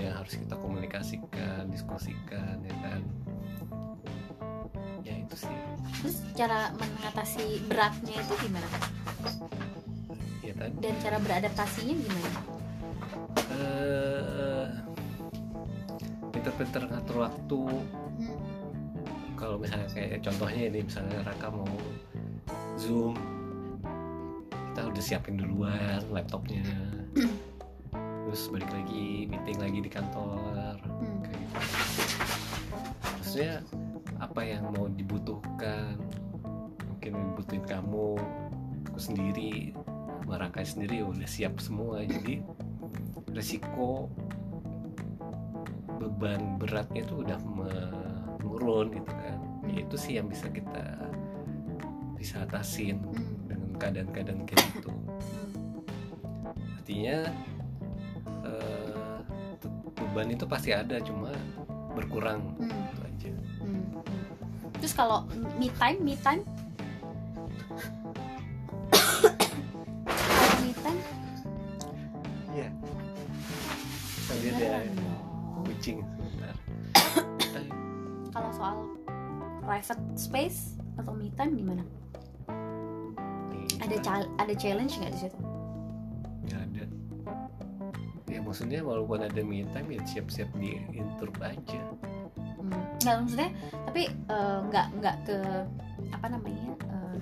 yang 0.02 0.16
harus 0.16 0.34
kita 0.34 0.56
komunikasikan 0.56 1.70
diskusikan 1.70 2.58
ya 2.62 2.76
kan 2.82 3.02
ya 5.02 5.16
itu 5.18 5.36
sih 5.38 5.58
Terus 6.02 6.18
cara 6.34 6.74
mengatasi 6.74 7.44
beratnya 7.66 8.16
itu 8.16 8.34
gimana? 8.40 8.70
ya 10.42 10.54
tadi 10.56 10.74
Dan 10.78 10.94
cara 11.00 11.18
beradaptasinya 11.18 11.94
gimana? 11.96 12.32
eh 13.52 14.68
pinter-pinter 16.32 16.82
ngatur 16.88 17.18
waktu 17.22 17.60
Hmm. 18.22 18.38
kalau 19.34 19.58
misalnya 19.58 19.90
kayak 19.90 20.22
contohnya 20.22 20.70
ini 20.70 20.80
misalnya 20.82 21.26
Raka 21.26 21.50
mau 21.50 21.66
zoom 22.78 23.18
kita 24.72 24.82
udah 24.88 25.04
siapin 25.04 25.36
duluan 25.36 26.00
laptopnya 26.08 26.62
terus 28.32 28.48
balik 28.48 28.72
lagi 28.72 29.28
meeting 29.28 29.60
lagi 29.60 29.80
di 29.84 29.92
kantor. 29.92 30.80
Hmm. 30.80 31.20
kayak 31.20 31.44
gitu. 31.52 31.68
Maksudnya 33.20 33.56
apa 34.24 34.40
yang 34.48 34.72
mau 34.72 34.88
dibutuhkan? 34.88 36.00
Mungkin 36.88 37.12
yang 37.12 37.26
dibutuhin 37.36 37.66
kamu 37.68 38.16
aku 38.88 39.00
sendiri 39.04 39.76
Raka 40.32 40.64
sendiri 40.64 41.04
udah 41.04 41.28
siap 41.28 41.60
semua. 41.60 42.08
Jadi 42.08 42.40
resiko 43.36 44.08
beban 46.00 46.56
beratnya 46.56 47.04
itu 47.04 47.28
udah 47.28 47.36
menurun 47.44 48.96
gitu 48.96 49.12
kan. 49.12 49.40
Ya 49.68 49.84
itu 49.84 49.96
sih 50.00 50.16
yang 50.16 50.32
bisa 50.32 50.48
kita 50.48 51.04
bisa 52.16 52.48
atasin 52.48 53.04
Hmm. 53.04 53.44
dengan 53.52 53.76
keadaan-keadaan 53.76 54.48
kayak 54.48 54.64
gitu. 54.80 54.88
Artinya 56.80 57.28
eh, 57.28 57.51
beban 60.12 60.28
itu 60.30 60.44
pasti 60.44 60.70
ada 60.70 61.00
cuma 61.00 61.32
berkurang 61.92 62.44
Hmm. 62.58 62.68
itu 62.68 63.00
aja 63.02 63.30
Hmm. 63.58 63.84
Terus 64.78 64.92
kalau 64.92 65.24
me 65.56 65.72
time, 65.72 66.00
me 66.02 66.16
time? 66.18 66.42
Kalau 68.92 70.58
me 70.60 70.72
time, 70.76 71.00
iya 72.52 72.68
tadi 74.26 74.46
ada 74.50 74.66
dong. 74.90 75.64
kucing 75.66 75.98
Kalau 78.32 78.50
soal 78.52 78.76
private 79.62 80.02
space 80.16 80.60
atau 80.96 81.12
me 81.12 81.28
time 81.32 81.54
gimana? 81.54 81.84
nih, 83.50 83.68
Ada 83.80 83.96
cal- 84.02 84.32
ada 84.38 84.54
challenge 84.54 84.96
nggak 84.98 85.14
di 85.14 85.20
situ? 85.22 85.38
Maksudnya 88.52 88.84
walaupun 88.84 89.24
ada 89.24 89.42
me 89.42 89.64
time 89.72 89.96
ya 89.96 90.02
siap-siap 90.04 90.52
di 90.60 90.76
intrup 90.92 91.36
aja 91.40 91.80
Hmm. 92.62 92.78
Nggak 93.02 93.16
maksudnya, 93.26 93.50
tapi 93.90 94.02
eh, 94.14 94.60
nggak 94.70 94.88
nggak 95.02 95.16
ke 95.26 95.38
apa 96.14 96.26
namanya? 96.30 96.70
eh, 96.78 97.18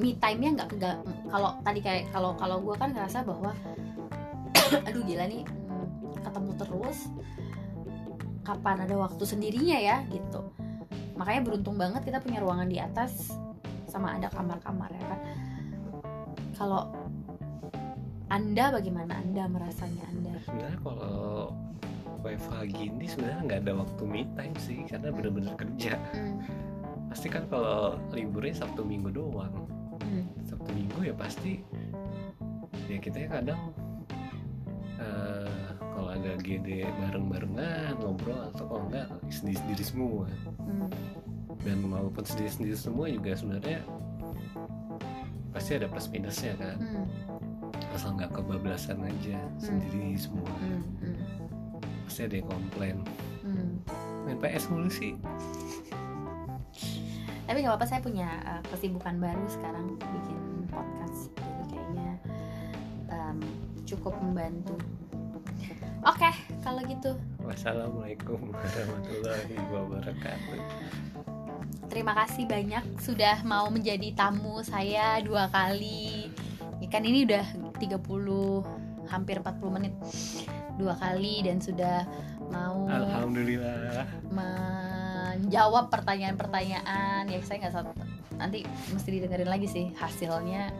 me 0.00 0.16
time-nya 0.16 0.50
nggak 0.56 0.68
ke 0.70 0.76
kalau 1.28 1.50
tadi 1.60 1.80
kayak 1.82 2.08
kalau 2.14 2.32
kalau 2.38 2.56
gue 2.62 2.74
kan 2.78 2.94
ngerasa 2.94 3.26
bahwa 3.26 3.52
aduh 4.88 5.02
gila 5.04 5.28
nih 5.28 5.44
hmm, 5.44 6.14
ketemu 6.24 6.50
terus 6.56 6.98
kapan 8.46 8.86
ada 8.88 8.96
waktu 8.96 9.22
sendirinya 9.28 9.76
ya 9.76 9.96
gitu 10.08 10.40
makanya 11.20 11.40
beruntung 11.44 11.76
banget 11.76 12.00
kita 12.06 12.22
punya 12.22 12.40
ruangan 12.40 12.70
di 12.70 12.80
atas 12.80 13.36
sama 13.84 14.16
ada 14.16 14.32
kamar-kamar 14.32 14.88
ya 14.94 15.04
kan 15.04 15.20
kalau 16.56 16.88
anda 18.30 18.70
bagaimana 18.70 19.18
anda 19.18 19.44
merasanya 19.46 20.04
anda 20.08 20.32
sebenarnya 20.42 20.78
kalau 20.80 21.50
WFH 22.20 22.52
gini 22.68 23.04
sebenarnya 23.04 23.40
nggak 23.42 23.60
ada 23.64 23.72
waktu 23.76 24.02
me 24.04 24.22
time 24.36 24.54
sih 24.56 24.78
karena 24.86 25.08
bener-bener 25.10 25.54
kerja 25.56 25.98
hmm. 26.14 26.36
pasti 27.08 27.26
kan 27.26 27.48
kalau 27.48 27.98
liburnya 28.10 28.54
Sabtu 28.56 28.82
Minggu 28.82 29.10
doang 29.10 29.66
Hmm. 30.00 30.26
Sabtu 30.42 30.74
Minggu 30.74 31.06
ya 31.06 31.14
pasti 31.14 31.62
ya 32.90 32.98
kita 32.98 33.18
ya 33.20 33.28
kadang 33.30 33.60
eh, 34.98 35.46
kalau 35.78 36.10
ada 36.10 36.34
GD 36.36 36.82
bareng-barengan 36.98 37.94
ngobrol 37.96 38.50
atau 38.50 38.64
kalau 38.66 38.82
enggak 38.90 39.06
sendiri-sendiri 39.28 39.84
semua 39.84 40.26
Hmm. 40.58 40.90
dan 41.62 41.78
walaupun 41.86 42.22
sendiri-sendiri 42.22 42.74
semua 42.74 43.06
juga 43.06 43.34
sebenarnya 43.34 43.86
pasti 45.50 45.78
ada 45.78 45.86
plus 45.86 46.10
minusnya 46.10 46.58
kan 46.58 46.76
Hmm. 46.78 47.06
Asal 48.00 48.16
nggak 48.16 48.32
kebablasan 48.32 48.96
aja 49.04 49.36
sendiri 49.60 50.16
semua. 50.16 50.48
Hmm. 50.56 50.80
Hmm. 51.04 51.20
pasti 52.08 52.24
ada 52.24 52.40
yang 52.40 52.48
komplain. 52.48 52.96
Hmm. 53.44 53.76
main 54.24 54.40
PS 54.40 54.72
mulu 54.72 54.88
sih. 54.88 55.20
Tapi 57.44 57.60
nggak 57.60 57.76
apa-apa 57.76 57.84
saya 57.84 58.00
punya 58.00 58.40
uh, 58.48 58.64
kesibukan 58.72 59.20
baru 59.20 59.44
sekarang 59.52 60.00
bikin 60.00 60.40
podcast. 60.72 61.28
Jadi 61.36 61.76
kayaknya 61.76 62.10
um, 63.12 63.36
cukup 63.84 64.16
membantu. 64.16 64.80
Oke 66.00 66.32
kalau 66.64 66.80
gitu. 66.88 67.12
Wassalamualaikum 67.44 68.48
warahmatullahi 68.56 69.60
wabarakatuh. 69.76 70.60
Terima 71.92 72.16
kasih 72.16 72.48
banyak 72.48 72.96
sudah 72.96 73.44
mau 73.44 73.68
menjadi 73.68 74.08
tamu 74.16 74.64
saya 74.64 75.20
dua 75.20 75.52
kali. 75.52 76.32
Ikan 76.80 77.04
ini 77.04 77.28
udah 77.28 77.69
30 77.80 79.08
hampir 79.08 79.40
40 79.40 79.76
menit. 79.76 79.96
Dua 80.76 80.94
kali 80.96 81.40
dan 81.44 81.58
sudah 81.58 82.04
mau 82.52 82.84
alhamdulillah. 82.86 84.04
menjawab 84.30 85.88
pertanyaan-pertanyaan. 85.88 87.26
Ya 87.26 87.40
saya 87.40 87.66
nggak 87.66 87.96
nanti 88.36 88.64
mesti 88.92 89.08
didengerin 89.08 89.48
lagi 89.48 89.66
sih 89.66 89.90
hasilnya. 89.96 90.70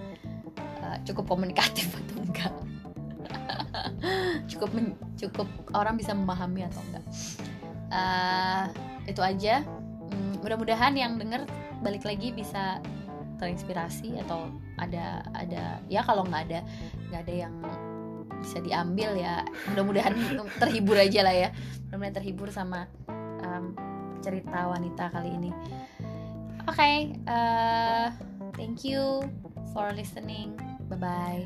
Uh, 0.81 0.97
cukup 1.09 1.29
komunikatif 1.29 1.93
atau 2.01 2.17
enggak? 2.21 2.53
Cukup 4.49 4.71
men- 4.73 4.97
cukup 5.17 5.49
orang 5.77 5.97
bisa 5.97 6.13
memahami 6.13 6.69
atau 6.69 6.81
enggak? 6.93 7.05
Uh, 7.91 8.65
itu 9.09 9.21
aja. 9.21 9.65
Hmm, 10.11 10.41
mudah-mudahan 10.41 10.97
yang 10.97 11.17
denger 11.21 11.45
balik 11.81 12.05
lagi 12.05 12.33
bisa 12.33 12.81
terinspirasi 13.41 14.21
atau 14.21 14.53
ada 14.81 15.21
ada 15.37 15.85
ya 15.93 16.01
kalau 16.01 16.25
nggak 16.25 16.43
ada 16.49 16.61
nggak 17.13 17.21
ada 17.29 17.35
yang 17.47 17.55
bisa 18.41 18.59
diambil 18.65 19.13
ya. 19.21 19.45
Mudah-mudahan 19.73 20.17
terhibur 20.63 20.97
aja 20.97 21.21
lah 21.21 21.35
ya. 21.37 21.49
Mudah-mudahan 21.89 22.17
terhibur 22.17 22.49
sama 22.49 22.89
um, 23.45 23.77
cerita 24.25 24.69
wanita 24.69 25.13
kali 25.13 25.37
ini. 25.37 25.53
Oke 26.69 27.17
uh, 27.29 28.09
thank 28.57 28.85
you 28.85 29.25
for 29.73 29.93
listening. 29.93 30.57
Bye 30.89 30.97
bye 30.97 31.45